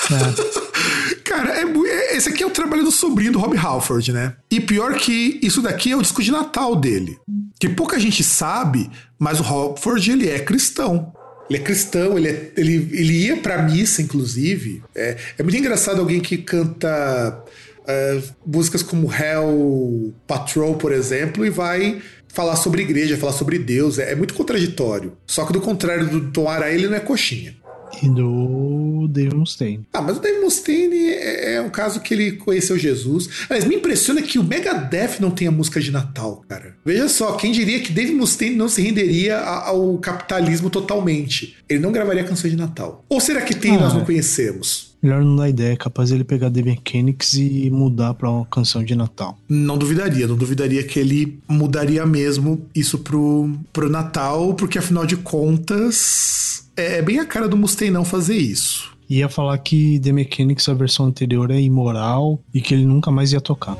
[0.09, 1.15] É.
[1.23, 1.65] cara, é, é,
[2.15, 4.35] esse aqui é o trabalho do sobrinho do Rob Halford, né?
[4.49, 7.17] E pior que isso daqui é o disco de Natal dele.
[7.59, 8.89] Que pouca gente sabe,
[9.19, 11.13] mas o Halford ele é cristão.
[11.49, 14.81] Ele é cristão, ele, é, ele, ele ia pra missa, inclusive.
[14.95, 17.43] É, é muito engraçado alguém que canta
[17.81, 23.99] uh, músicas como Hell Patrol, por exemplo, e vai falar sobre igreja, falar sobre Deus.
[23.99, 25.17] É, é muito contraditório.
[25.27, 27.60] Só que do contrário do Tom Araya, ele não é coxinha
[28.01, 29.85] e do Dave Mustaine.
[29.93, 33.45] Ah, mas o Dave Mustaine é, é um caso que ele conheceu Jesus.
[33.49, 36.75] Mas me impressiona que o Megadeth não tenha música de Natal, cara.
[36.83, 41.55] Veja só, quem diria que Dave Mustaine não se renderia ao capitalismo totalmente?
[41.69, 43.05] Ele não gravaria canções de Natal.
[43.07, 44.91] Ou será que tem e nós não conhecemos?
[45.01, 48.83] Melhor não dar ideia, é capaz ele pegar The Mechanics e mudar pra uma canção
[48.83, 49.35] de Natal.
[49.49, 55.17] Não duvidaria, não duvidaria que ele mudaria mesmo isso pro, pro Natal, porque afinal de
[55.17, 58.91] contas é, é bem a cara do Mustaine não fazer isso.
[59.09, 63.33] Ia falar que The Mechanics, a versão anterior, é imoral e que ele nunca mais
[63.33, 63.75] ia tocar.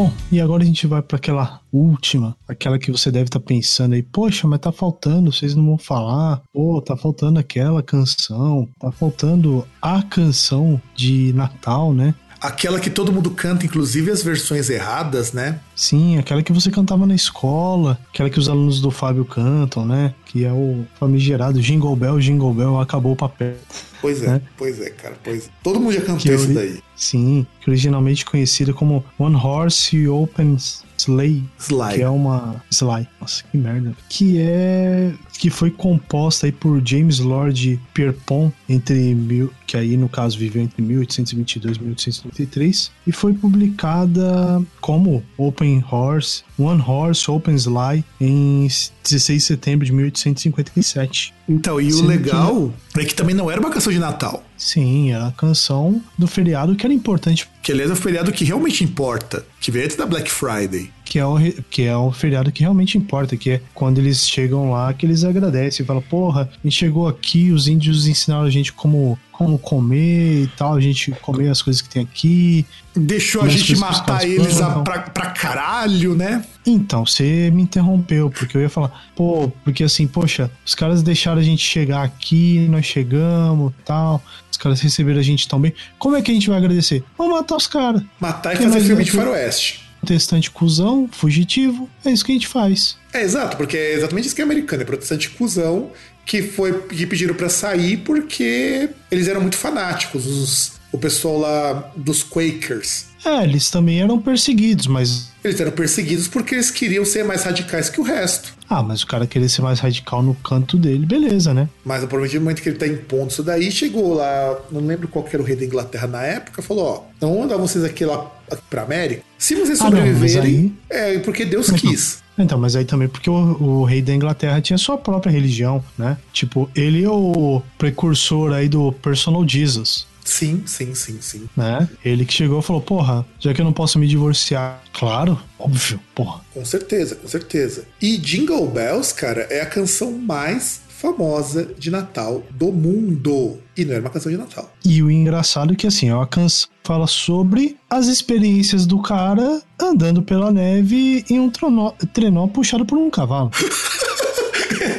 [0.00, 3.44] Bom, e agora a gente vai para aquela última, aquela que você deve estar tá
[3.44, 6.40] pensando aí, poxa, mas tá faltando, vocês não vão falar.
[6.54, 12.14] Pô, tá faltando aquela canção, tá faltando a canção de Natal, né?
[12.40, 15.60] Aquela que todo mundo canta, inclusive as versões erradas, né?
[15.76, 20.14] Sim, aquela que você cantava na escola, aquela que os alunos do Fábio cantam, né?
[20.24, 23.56] Que é o famigerado Jingle Bell, Jingle Bell, acabou o papel.
[24.00, 24.42] Pois é, né?
[24.56, 25.16] pois é, cara.
[25.22, 26.80] Pois Todo mundo já cantou isso daí.
[26.96, 31.94] Sim, que originalmente conhecida como One Horse Opens Slay, Sly.
[31.94, 33.08] que é uma Sly.
[33.20, 33.94] Nossa, que merda.
[34.08, 40.06] Que é que foi composta aí por James Lord Pierpont entre mil, que aí no
[40.06, 47.54] caso viveu entre 1822 e 1833 e foi publicada como Open Horse, One Horse Open
[47.54, 48.68] Sly em
[49.02, 51.34] 16 de setembro de 1857.
[51.48, 53.00] Então, e Sendo o legal que...
[53.00, 54.44] é que também não era uma canção de Natal.
[54.56, 57.48] Sim, era a canção do feriado que era importante.
[57.62, 60.90] Que aliás é o feriado que realmente importa, que veio antes da Black Friday.
[61.04, 61.38] Que é, o,
[61.70, 65.24] que é o feriado que realmente importa, que é quando eles chegam lá, que eles
[65.24, 69.58] agradecem e falam, porra, a gente chegou aqui, os índios ensinaram a gente como, como
[69.58, 72.66] comer e tal, a gente comer as coisas que tem aqui.
[72.94, 76.44] Deixou a gente matar eles a, pra, pra caralho, né?
[76.66, 81.40] Então, você me interrompeu, porque eu ia falar, pô, porque assim, poxa, os caras deixaram
[81.40, 84.22] a gente chegar aqui, nós chegamos tal,
[84.52, 85.72] os caras receberam a gente tão bem.
[85.98, 87.02] Como é que a gente vai agradecer?
[87.16, 88.02] Vamos matar os caras.
[88.20, 92.96] Matar e fazer filme de faroeste protestante cuzão, fugitivo, é isso que a gente faz.
[93.12, 95.90] É exato, porque é exatamente isso que é americano, é protestante cuzão
[96.30, 101.92] que foi que pediram para sair porque eles eram muito fanáticos, os, o pessoal lá
[101.96, 103.06] dos Quakers.
[103.24, 105.30] É, eles também eram perseguidos, mas.
[105.44, 108.54] Eles eram perseguidos porque eles queriam ser mais radicais que o resto.
[108.68, 111.68] Ah, mas o cara queria ser mais radical no canto dele, beleza, né?
[111.84, 115.26] Mas provavelmente no momento que ele tá impondo isso daí, chegou lá, não lembro qual
[115.30, 118.30] era o rei da Inglaterra na época, falou: ó, então vamos mandar vocês aqui lá
[118.50, 119.22] aqui pra América.
[119.38, 121.16] Se vocês sobreviverem, ah, não, aí...
[121.16, 122.22] é porque Deus então, quis.
[122.38, 126.16] Então, mas aí também porque o, o, rei da Inglaterra tinha sua própria religião, né?
[126.32, 130.06] Tipo, ele é o precursor aí do personal Jesus.
[130.30, 131.48] Sim, sim, sim, sim.
[131.56, 131.88] Né?
[132.04, 134.80] Ele que chegou e falou: Porra, já que eu não posso me divorciar.
[134.92, 136.40] Claro, óbvio, porra.
[136.54, 137.84] Com certeza, com certeza.
[138.00, 143.58] E Jingle Bells, cara, é a canção mais famosa de Natal do mundo.
[143.76, 144.72] E não era uma canção de Natal.
[144.84, 149.00] E o engraçado é que, assim, é uma canção que fala sobre as experiências do
[149.02, 153.50] cara andando pela neve em um trenó, trenó puxado por um cavalo.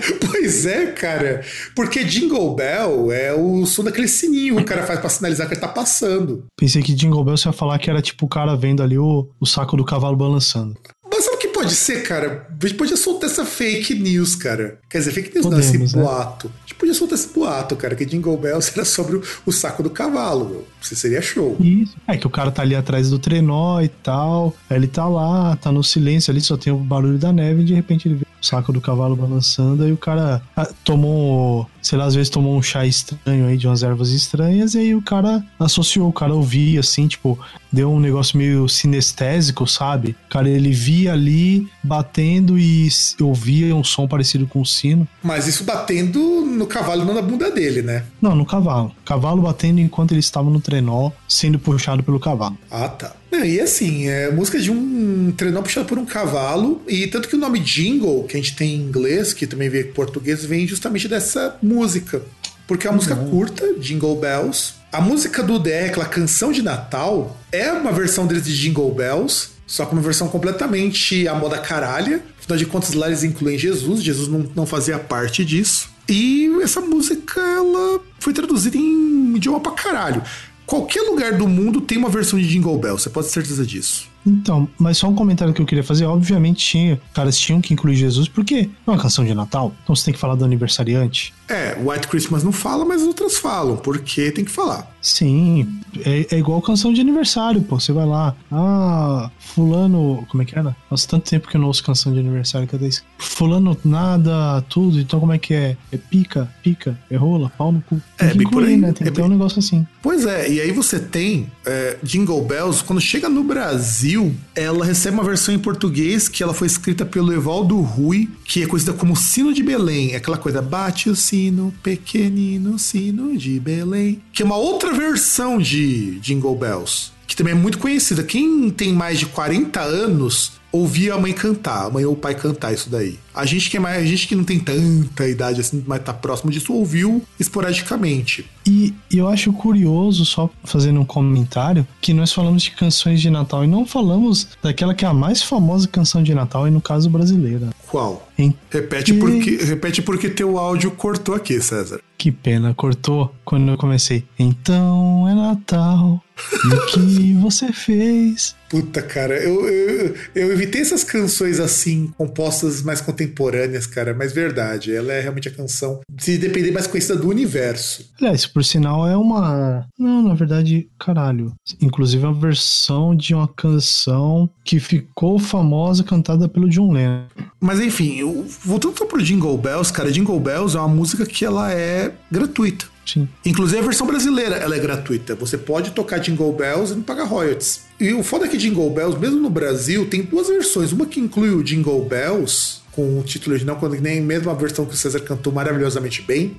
[0.32, 1.42] Pois é, cara.
[1.76, 5.54] Porque Jingle Bell é o som daquele sininho que o cara faz pra sinalizar que
[5.54, 6.46] ele tá passando.
[6.58, 9.30] Pensei que Jingle Bell você ia falar que era tipo o cara vendo ali o,
[9.40, 10.78] o saco do cavalo balançando.
[11.12, 12.48] Mas sabe que pode ser, cara?
[12.50, 14.80] A gente podia soltar essa fake news, cara.
[14.90, 16.04] Quer dizer, fake news Podemos, não, esse né?
[16.04, 16.48] boato.
[16.48, 19.84] A gente podia soltar esse boato, cara, que Jingle Bells era sobre o, o saco
[19.84, 20.68] do cavalo, meu.
[20.82, 21.56] Isso seria show.
[21.60, 21.96] Isso.
[22.08, 24.56] É que o cara tá ali atrás do trenó e tal.
[24.70, 27.66] Aí ele tá lá, tá no silêncio ali, só tem o barulho da neve e
[27.66, 29.84] de repente ele vê o saco do cavalo balançando.
[29.84, 33.68] Aí o cara ah, tomou, sei lá, às vezes tomou um chá estranho aí de
[33.68, 34.74] umas ervas estranhas.
[34.74, 37.40] E aí o cara associou, o cara ouvia assim, tipo,
[37.72, 40.16] deu um negócio meio sinestésico, sabe?
[40.26, 42.88] O cara ele via ali ali batendo e
[43.20, 45.08] ouvia um som parecido com o sino.
[45.22, 48.06] Mas isso batendo no cavalo, não na bunda dele, né?
[48.22, 48.92] Não, no cavalo.
[49.06, 52.58] Cavalo batendo enquanto ele estava no trenó, sendo puxado pelo cavalo.
[52.70, 53.16] Ah, tá.
[53.32, 57.36] Não, e assim, é música de um trenó puxado por um cavalo, e tanto que
[57.36, 60.68] o nome jingle, que a gente tem em inglês, que também vem em português, vem
[60.68, 62.22] justamente dessa música.
[62.68, 63.04] Porque é uma uhum.
[63.04, 64.74] música curta, Jingle Bells.
[64.92, 69.51] A música do DR, aquela canção de Natal, é uma versão deles de Jingle Bells,
[69.72, 72.22] só que uma versão completamente à moda caralha.
[72.38, 75.90] Afinal de contas, lá eles incluem Jesus, Jesus não, não fazia parte disso.
[76.10, 80.22] E essa música, ela foi traduzida em idioma pra caralho.
[80.66, 84.11] Qualquer lugar do mundo tem uma versão de Jingle Bell, você pode ter certeza disso.
[84.26, 86.06] Então, mas só um comentário que eu queria fazer.
[86.06, 90.06] Obviamente, tinha, caras tinham que incluir Jesus, porque é uma canção de Natal, então você
[90.06, 91.34] tem que falar do aniversariante.
[91.48, 94.90] É, White Christmas não fala, mas outras falam, porque tem que falar.
[95.02, 95.68] Sim,
[96.06, 97.80] é, é igual canção de aniversário, pô.
[97.80, 100.26] Você vai lá, ah, Fulano.
[100.30, 100.76] Como é que era?
[100.90, 103.04] Faz tanto tempo que eu não ouço canção de aniversário, cadê isso?
[103.18, 105.76] Fulano nada, tudo, então como é que é?
[105.92, 108.02] É pica, pica, é rola, pau no cu.
[108.18, 108.94] Tem é, que incluir, aí, né?
[108.94, 109.86] Tem é que ter um negócio assim.
[110.02, 114.11] Pois é, e aí você tem é, Jingle Bells, quando chega no Brasil,
[114.56, 118.68] ela recebe uma versão em português que ela foi escrita pelo Evaldo Rui, que é
[118.68, 120.14] conhecida como Sino de Belém.
[120.14, 124.22] É aquela coisa, bate o sino, pequenino sino de Belém.
[124.34, 128.24] Que é uma outra versão de Jingle Bells que também é muito conhecida.
[128.24, 132.36] Quem tem mais de 40 anos ouvia a mãe cantar, a mãe ou o pai
[132.36, 133.20] cantar isso daí.
[133.34, 136.14] A gente que é mais, a gente que não tem tanta idade assim, mas tá
[136.14, 138.46] próximo disso, ouviu esporadicamente.
[138.66, 143.64] E eu acho curioso, só fazendo um comentário, que nós falamos de canções de Natal
[143.64, 147.10] e não falamos daquela que é a mais famosa canção de Natal, e no caso
[147.10, 147.70] brasileira.
[147.88, 148.30] Qual?
[148.38, 149.20] Em repete, que...
[149.20, 152.00] porque, repete porque teu áudio cortou aqui, César.
[152.18, 154.24] Que pena, cortou quando eu comecei.
[154.38, 156.22] Então é Natal.
[156.64, 158.56] E o que você fez?
[158.70, 164.96] Puta, cara, eu, eu, eu evitei essas canções assim, compostas mais contemporâneas, cara, mas verdade,
[164.96, 168.10] ela é realmente a canção, se depender mais conhecida do universo.
[168.18, 169.86] Aliás, por sinal, é uma.
[170.00, 171.54] Não, na verdade, caralho.
[171.82, 177.26] Inclusive, é a versão de uma canção que ficou famosa cantada pelo John Lennon.
[177.60, 178.20] Mas enfim,
[178.64, 182.86] voltando pro Jingle Bells, cara, Jingle Bells é uma música que ela é gratuita.
[183.12, 183.28] Sim.
[183.46, 185.36] Inclusive a versão brasileira ela é gratuita.
[185.36, 187.82] Você pode tocar Jingle Bells e não pagar royalties.
[188.00, 190.94] E o foda é que Jingle Bells, mesmo no Brasil, tem duas versões.
[190.94, 194.86] Uma que inclui o Jingle Bells, com o título original, quando nem mesmo a versão
[194.86, 196.58] que o César cantou maravilhosamente bem.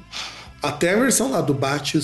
[0.63, 2.03] Até a versão lá do Bate o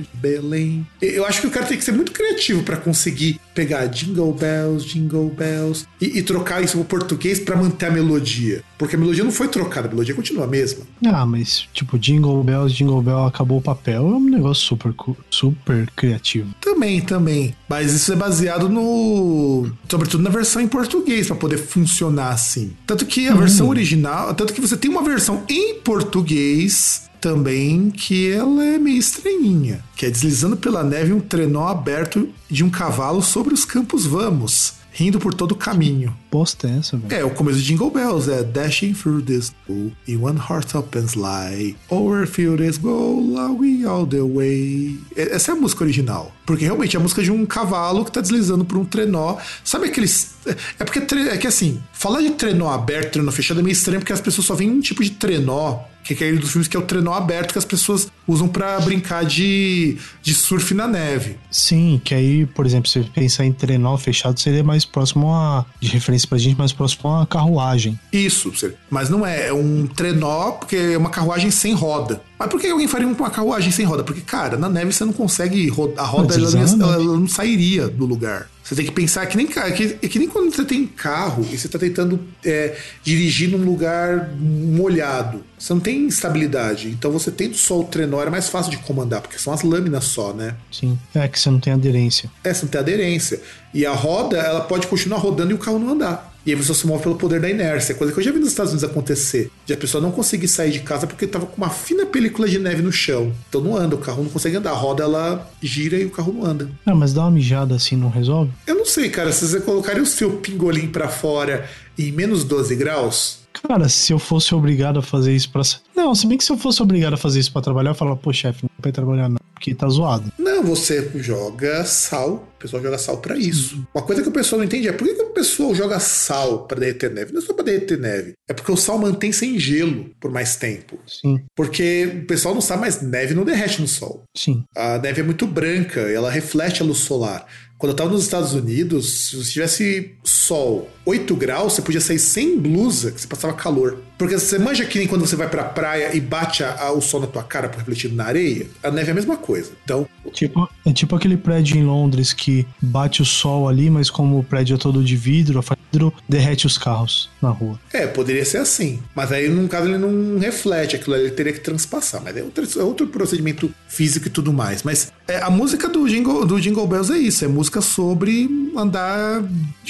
[0.00, 0.86] de Belém.
[1.00, 4.86] Eu acho que o cara tem que ser muito criativo para conseguir pegar Jingle Bells,
[4.86, 8.62] Jingle Bells e, e trocar isso pro português para manter a melodia.
[8.76, 10.84] Porque a melodia não foi trocada, a melodia continua a mesma.
[11.06, 14.94] Ah, mas tipo, Jingle Bells, Jingle Bell acabou o papel, é um negócio super,
[15.30, 16.54] super criativo.
[16.60, 17.54] Também, também.
[17.68, 19.70] Mas isso é baseado no.
[19.88, 22.72] Sobretudo na versão em português, para poder funcionar assim.
[22.86, 23.38] Tanto que a hum.
[23.38, 24.34] versão original.
[24.34, 30.04] Tanto que você tem uma versão em português também que ela é meio estranhinha, que
[30.04, 35.18] é deslizando pela neve um trenó aberto de um cavalo sobre os campos vamos rindo
[35.18, 36.14] por todo o caminho.
[36.30, 37.22] Bosta é essa, velho?
[37.22, 40.96] É, o começo de Jingle Bells, é Dashing through this pool in one heart up
[40.96, 44.96] and slide, over fields go lowing all the way.
[45.16, 46.30] Essa é a música original.
[46.46, 49.38] Porque realmente é a música de um cavalo que tá deslizando por um trenó.
[49.64, 50.34] Sabe aqueles.
[50.78, 54.12] É porque é que assim, falar de trenó aberto, trenó fechado é meio estranho porque
[54.12, 56.80] as pessoas só veem um tipo de trenó que é aquele dos filmes que é
[56.80, 61.36] o trenó aberto que as pessoas usam para brincar de, de surf na neve.
[61.50, 65.64] Sim, que aí, por exemplo, se pensar em trenó fechado, seria mais próximo a.
[65.80, 67.98] de referência pra gente, mais próximo a uma carruagem.
[68.12, 68.52] Isso,
[68.90, 69.48] mas não é.
[69.48, 72.22] É um trenó, porque é uma carruagem sem roda.
[72.38, 74.04] Mas por que alguém faria uma carruagem sem roda?
[74.04, 75.72] Porque, cara, na neve você não consegue.
[75.96, 78.48] A roda ela, ela não sairia do lugar.
[78.64, 81.66] Você tem que pensar que nem, que, que nem quando você tem carro e você
[81.66, 85.44] está tentando é, dirigir num lugar molhado.
[85.58, 86.88] Você não tem estabilidade.
[86.88, 90.04] Então você tendo só o trenó é mais fácil de comandar, porque são as lâminas
[90.04, 90.56] só, né?
[90.72, 90.98] Sim.
[91.14, 92.30] É que você não tem aderência.
[92.42, 93.42] É, você não tem aderência.
[93.74, 96.33] E a roda, ela pode continuar rodando e o carro não andar.
[96.46, 98.48] E aí você se move pelo poder da inércia, coisa que eu já vi nos
[98.48, 99.50] Estados Unidos acontecer.
[99.64, 102.58] De a pessoa não conseguir sair de casa porque tava com uma fina película de
[102.58, 103.32] neve no chão.
[103.48, 104.70] Então não anda, o carro não consegue andar.
[104.70, 106.70] A roda ela gira e o carro não anda.
[106.84, 108.52] Não, mas dá uma mijada assim não resolve?
[108.66, 109.32] Eu não sei, cara.
[109.32, 111.68] Se você colocaria o seu pingolim para fora
[111.98, 115.62] em menos 12 graus, Cara, se eu fosse obrigado a fazer isso pra.
[115.94, 118.16] Não, se bem que se eu fosse obrigado a fazer isso pra trabalhar, eu falava,
[118.16, 120.32] pô, chefe, não vai trabalhar não, porque tá zoado.
[120.38, 123.86] Não, você joga sal, pessoal joga sal para isso.
[123.94, 126.66] Uma coisa que o pessoal não entende é por que, que o pessoal joga sal
[126.66, 127.32] para derreter neve?
[127.32, 128.32] Não é só para derreter neve.
[128.48, 130.98] É porque o sal mantém sem gelo por mais tempo.
[131.06, 131.42] Sim.
[131.54, 134.22] Porque o pessoal não sabe, mas neve não derrete no sol.
[134.34, 134.64] Sim.
[134.74, 137.46] A neve é muito branca, ela reflete a luz solar.
[137.76, 142.58] Quando eu tava nos Estados Unidos, se tivesse sol 8 graus, você podia sair sem
[142.58, 143.98] blusa, que você passava calor.
[144.16, 147.00] Porque você manja que nem quando você vai pra praia e bate a, a, o
[147.00, 149.72] sol na tua cara refletido na areia, a neve é a mesma coisa.
[149.84, 150.06] Então.
[150.32, 154.44] Tipo, é tipo aquele prédio em Londres que bate o sol ali, mas como o
[154.44, 157.78] prédio é todo de vidro, a vidro derrete os carros na rua.
[157.92, 159.00] É, poderia ser assim.
[159.14, 162.22] Mas aí, no caso, ele não reflete aquilo ali, ele teria que transpassar.
[162.22, 164.82] Mas é outro, é outro procedimento físico e tudo mais.
[164.82, 169.42] Mas é, a música do Jingle, do Jingle Bells é isso: é música sobre andar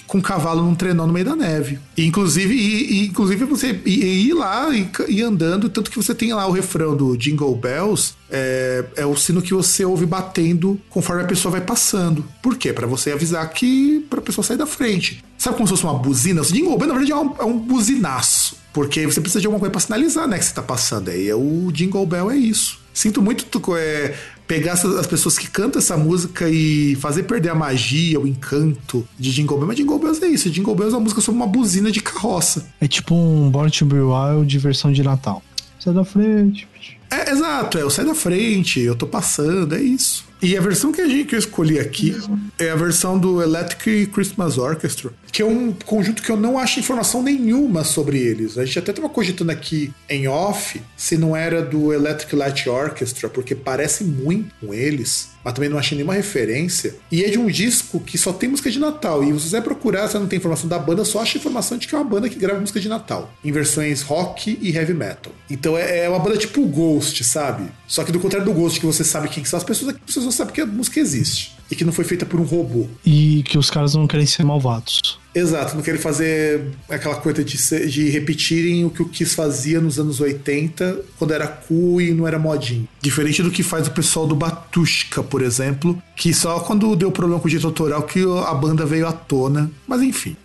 [0.06, 1.78] com um cavalo num trenó no meio da neve.
[1.96, 6.14] E, inclusive, e, e inclusive você ir, ir lá e ir andando, tanto que você
[6.14, 10.80] tem lá o refrão do Jingle Bells, é, é, o sino que você ouve batendo
[10.90, 12.24] conforme a pessoa vai passando.
[12.42, 12.72] Por quê?
[12.72, 15.24] Para você avisar que para a pessoa sair da frente.
[15.38, 16.40] Sabe como se fosse uma buzina?
[16.40, 18.56] O Jingle Bell, na verdade, é um, é um buzinaço.
[18.72, 21.08] Porque você precisa de alguma coisa para sinalizar, né, que você tá passando.
[21.08, 22.80] Aí é o Jingle Bell é isso.
[22.92, 23.46] Sinto muito
[23.76, 24.14] é,
[24.47, 29.32] pegar as pessoas que cantam essa música e fazer perder a magia, o encanto de
[29.32, 29.68] Jingle Bells.
[29.68, 30.51] Mas Jingle Bells é isso.
[30.51, 32.66] Jingle Bells é uma música sobre uma buzina de carroça.
[32.80, 35.42] É tipo um Born to Be Wild de versão de Natal.
[35.78, 36.68] Sai da frente.
[37.11, 40.24] É, exato, é, eu saio da frente, eu tô passando, é isso.
[40.43, 42.16] E a versão que, a gente, que eu escolhi aqui
[42.59, 46.80] é a versão do Electric Christmas Orchestra, que é um conjunto que eu não acho
[46.80, 48.59] informação nenhuma sobre eles.
[48.59, 53.28] A gente até estava cogitando aqui em off se não era do Electric Light Orchestra,
[53.28, 56.95] porque parece muito com eles mas também não achei nenhuma referência.
[57.12, 59.22] E é de um disco que só tem música de Natal.
[59.22, 61.95] E se você procurar, você não tem informação da banda, só acha informação de que
[61.95, 65.32] é uma banda que grava música de Natal, em versões rock e heavy metal.
[65.51, 67.70] Então é, é uma banda tipo Ghost, sabe?
[67.87, 70.24] Só que do contrário do Ghost, que você sabe quem são as pessoas, as pessoas
[70.35, 71.55] sabem que a música existe.
[71.70, 72.87] E que não foi feita por um robô.
[73.05, 75.18] E que os caras não querem ser malvados.
[75.35, 79.80] Exato, não querem fazer aquela coisa de, ser, de repetirem o que o Kiss fazia
[79.80, 82.87] nos anos 80, quando era cool e não era modinho.
[83.01, 87.41] Diferente do que faz o pessoal do Batushka, por exemplo, que só quando deu problema
[87.41, 89.70] com o direito autoral que a banda veio à tona.
[89.89, 90.37] Mas enfim.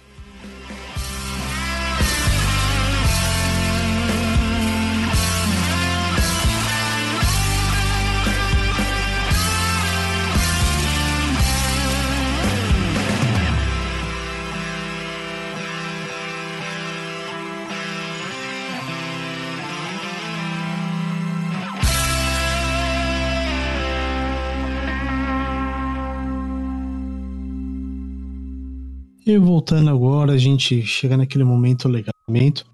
[29.30, 32.12] E voltando agora, a gente chega naquele momento legal.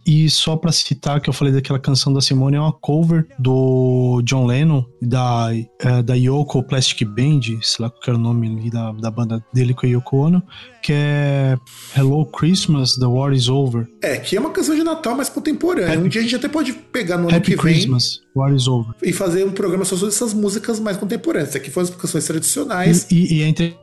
[0.08, 4.22] E só para citar que eu falei daquela canção da Simone, é uma cover do
[4.24, 5.50] John Lennon, da,
[5.82, 9.74] é, da Yoko Plastic Band, sei lá qual era o nome da, da banda dele
[9.74, 10.42] com a Yoko Ono,
[10.82, 11.58] que é
[11.94, 13.86] Hello Christmas, The War is Over.
[14.02, 15.94] É, que é uma canção de Natal mais contemporânea.
[15.94, 18.56] Happy, um dia a gente até pode pegar no ano Happy que Christmas, vem War
[18.56, 18.94] is Over.
[19.04, 21.54] e fazer um programa só sobre essas músicas mais contemporâneas.
[21.54, 23.08] Aqui foram as canções tradicionais.
[23.12, 23.78] E, e, e entre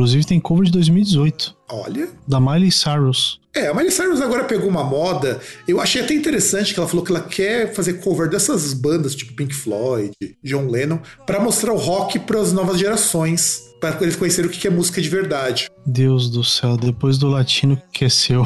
[0.00, 1.54] Inclusive tem cover de 2018.
[1.68, 2.08] Olha.
[2.26, 3.38] Da Miley Cyrus.
[3.54, 5.38] É, a Miley Cyrus agora pegou uma moda.
[5.68, 9.34] Eu achei até interessante que ela falou que ela quer fazer cover dessas bandas, tipo
[9.34, 14.50] Pink Floyd, John Lennon, para mostrar o rock para as novas gerações para eles conhecerem
[14.50, 15.70] o que é música de verdade.
[15.86, 18.44] Deus do céu, depois do latino que quer ser o,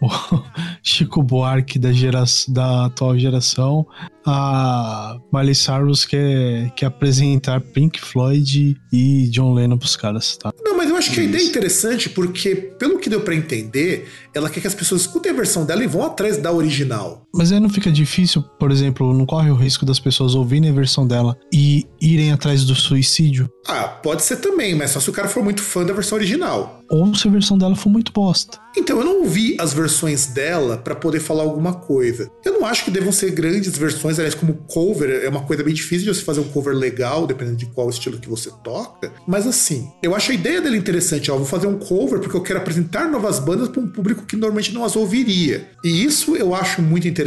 [0.00, 0.08] o
[0.82, 3.86] Chico Buarque da, gera, da atual geração,
[4.24, 10.50] a Miley Cyrus quer, quer apresentar Pink Floyd e John Lennon pros caras, tá?
[10.64, 14.60] Não, acho que a ideia é interessante porque, pelo que deu para entender, ela quer
[14.60, 17.26] que as pessoas escutem a versão dela e vão atrás da original.
[17.32, 20.72] Mas aí não fica difícil, por exemplo, não corre o risco das pessoas ouvirem a
[20.72, 23.48] versão dela e irem atrás do suicídio?
[23.66, 26.82] Ah, pode ser também, mas só se o cara for muito fã da versão original.
[26.90, 28.58] Ou se a versão dela for muito bosta.
[28.76, 32.28] Então, eu não ouvi as versões dela para poder falar alguma coisa.
[32.44, 35.74] Eu não acho que devam ser grandes versões, aliás, como cover, é uma coisa bem
[35.74, 39.12] difícil de você fazer um cover legal, dependendo de qual estilo que você toca.
[39.26, 42.42] Mas assim, eu acho a ideia dela interessante, ó, vou fazer um cover porque eu
[42.42, 45.68] quero apresentar novas bandas para um público que normalmente não as ouviria.
[45.84, 47.19] E isso eu acho muito interessante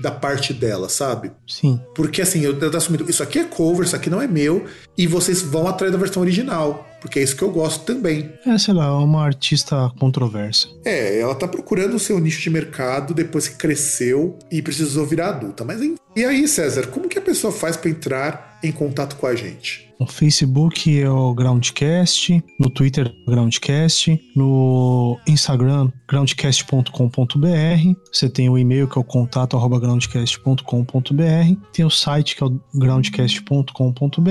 [0.00, 1.32] da parte dela, sabe?
[1.46, 1.80] Sim.
[1.94, 4.66] Porque assim, eu, eu assumindo, isso aqui é cover, isso aqui não é meu,
[4.96, 8.30] e vocês vão atrás da versão original porque é isso que eu gosto também.
[8.46, 10.68] É, sei lá, uma artista controversa.
[10.84, 15.30] É, ela tá procurando o seu nicho de mercado depois que cresceu e precisou virar
[15.30, 15.64] adulta.
[15.64, 15.80] Mas
[16.14, 19.90] e aí, César, como que a pessoa faz para entrar em contato com a gente?
[20.00, 28.48] No Facebook é o Groundcast, no Twitter é o Groundcast, no Instagram groundcast.com.br, você tem
[28.48, 34.30] o e-mail que é o contato arroba groundcast.com.br, tem o site que é o groundcast.com.br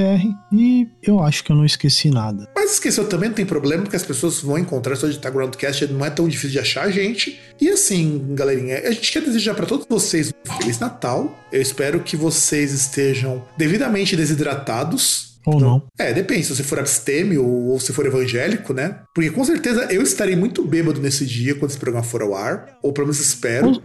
[0.52, 2.50] e eu acho que eu não esqueci nada.
[2.56, 6.04] Mas esqueceu também, não tem problema, porque as pessoas vão encontrar, só digitar Groundcast não
[6.04, 7.40] é tão difícil de achar a gente.
[7.62, 11.32] E assim, galerinha, a gente quer desejar para todos vocês um Feliz Natal.
[11.52, 15.30] Eu espero que vocês estejam devidamente desidratados.
[15.46, 15.84] Ou Então, não.
[15.98, 19.00] É, depende, se você for abstêmio ou, ou se for evangélico, né?
[19.16, 22.78] Porque com certeza eu estarei muito bêbado nesse dia quando esse programa for ao ar.
[22.84, 23.68] Ou pelo menos espero.
[23.70, 23.82] Ou,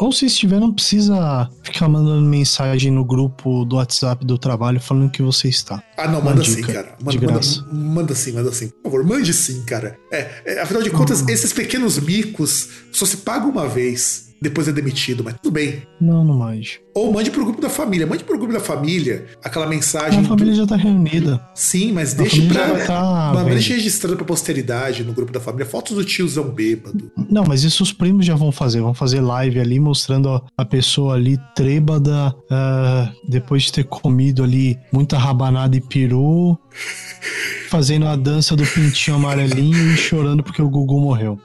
[0.00, 5.10] ou se estiver, não precisa ficar mandando mensagem no grupo do WhatsApp do trabalho falando
[5.10, 5.82] que você está.
[5.96, 6.94] Ah, não, Uma manda dica sim, cara.
[7.02, 7.40] Manda, manda,
[7.72, 8.68] manda sim, manda sim.
[8.68, 9.96] Por favor, mande sim, cara.
[10.12, 11.30] É, é, afinal de contas, Uhum.
[11.30, 14.27] esses pequenos micos só se pagam uma vez.
[14.40, 15.82] Depois é demitido, mas tudo bem.
[16.00, 16.78] Não, não mais.
[16.94, 18.06] Ou mande pro grupo da família.
[18.06, 20.18] Mande pro grupo da família aquela mensagem.
[20.20, 21.40] A do- família já tá reunida.
[21.54, 22.84] Sim, mas A deixe pra.
[22.86, 25.66] tá mas deixe registrado pra posteridade no grupo da família.
[25.66, 27.10] Fotos do tiozão bêbado.
[27.28, 28.80] Não, mas isso os primos já vão fazer.
[28.80, 34.78] Vão fazer live ali mostrando a, pessoa ali trêbada, ah, depois de ter comido ali
[34.92, 36.58] muita rabanada e peru,
[37.68, 41.38] fazendo a dança do pintinho amarelinho e chorando porque o Gugu morreu.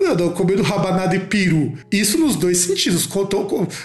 [0.00, 1.74] Não, comendo rabanada e peru.
[1.92, 3.08] Isso nos dois sentidos.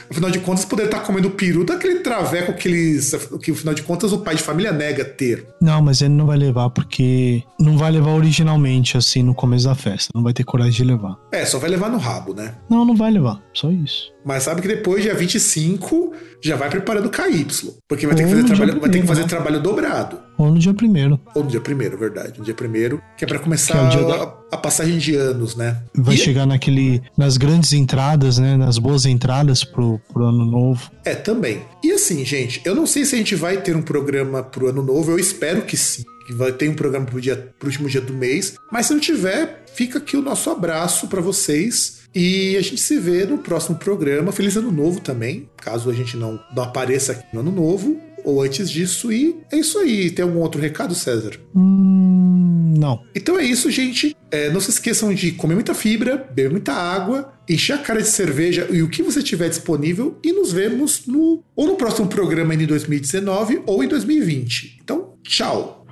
[0.09, 3.13] Afinal de contas, poder estar comendo peru daquele traveco que eles.
[3.41, 5.45] Que afinal de contas o pai de família nega ter.
[5.61, 9.75] Não, mas ele não vai levar porque não vai levar originalmente assim no começo da
[9.75, 10.09] festa.
[10.15, 11.17] Não vai ter coragem de levar.
[11.31, 12.55] É, só vai levar no rabo, né?
[12.69, 13.41] Não, não vai levar.
[13.53, 14.13] Só isso.
[14.25, 17.45] Mas sabe que depois, dia 25, já vai preparando o KY.
[17.87, 20.24] Porque vai ter que fazer, trabalho, vai ter que fazer trabalho dobrado.
[20.37, 21.19] Ou no dia primeiro.
[21.33, 22.37] Ou no dia primeiro, verdade.
[22.39, 25.55] No dia primeiro, que é pra começar é o dia a, a passagem de anos,
[25.55, 25.81] né?
[25.93, 27.01] Vai E- chegar naquele.
[27.17, 28.57] nas grandes entradas, né?
[28.57, 30.91] Nas boas entradas pro, pro ano novo.
[31.03, 31.61] É, também.
[31.83, 34.81] E assim, gente, eu não sei se a gente vai ter um programa pro ano
[34.83, 36.03] novo, eu espero que sim.
[36.27, 38.55] Que vai ter um programa pro, dia, pro último dia do mês.
[38.71, 41.99] Mas se não tiver, fica aqui o nosso abraço pra vocês.
[42.15, 44.31] E a gente se vê no próximo programa.
[44.31, 47.97] Feliz ano novo também, caso a gente não, não apareça aqui no ano novo.
[48.25, 50.09] Ou antes disso, e é isso aí.
[50.09, 51.39] Tem algum outro recado, César?
[51.55, 53.03] Hum, não.
[53.15, 54.17] Então é isso, gente.
[54.31, 58.07] É, não se esqueçam de comer muita fibra, beber muita água, encher a cara de
[58.07, 60.17] cerveja e o que você tiver disponível.
[60.23, 64.79] E nos vemos no ou no próximo programa em 2019 ou em 2020.
[64.81, 65.84] Então, tchau!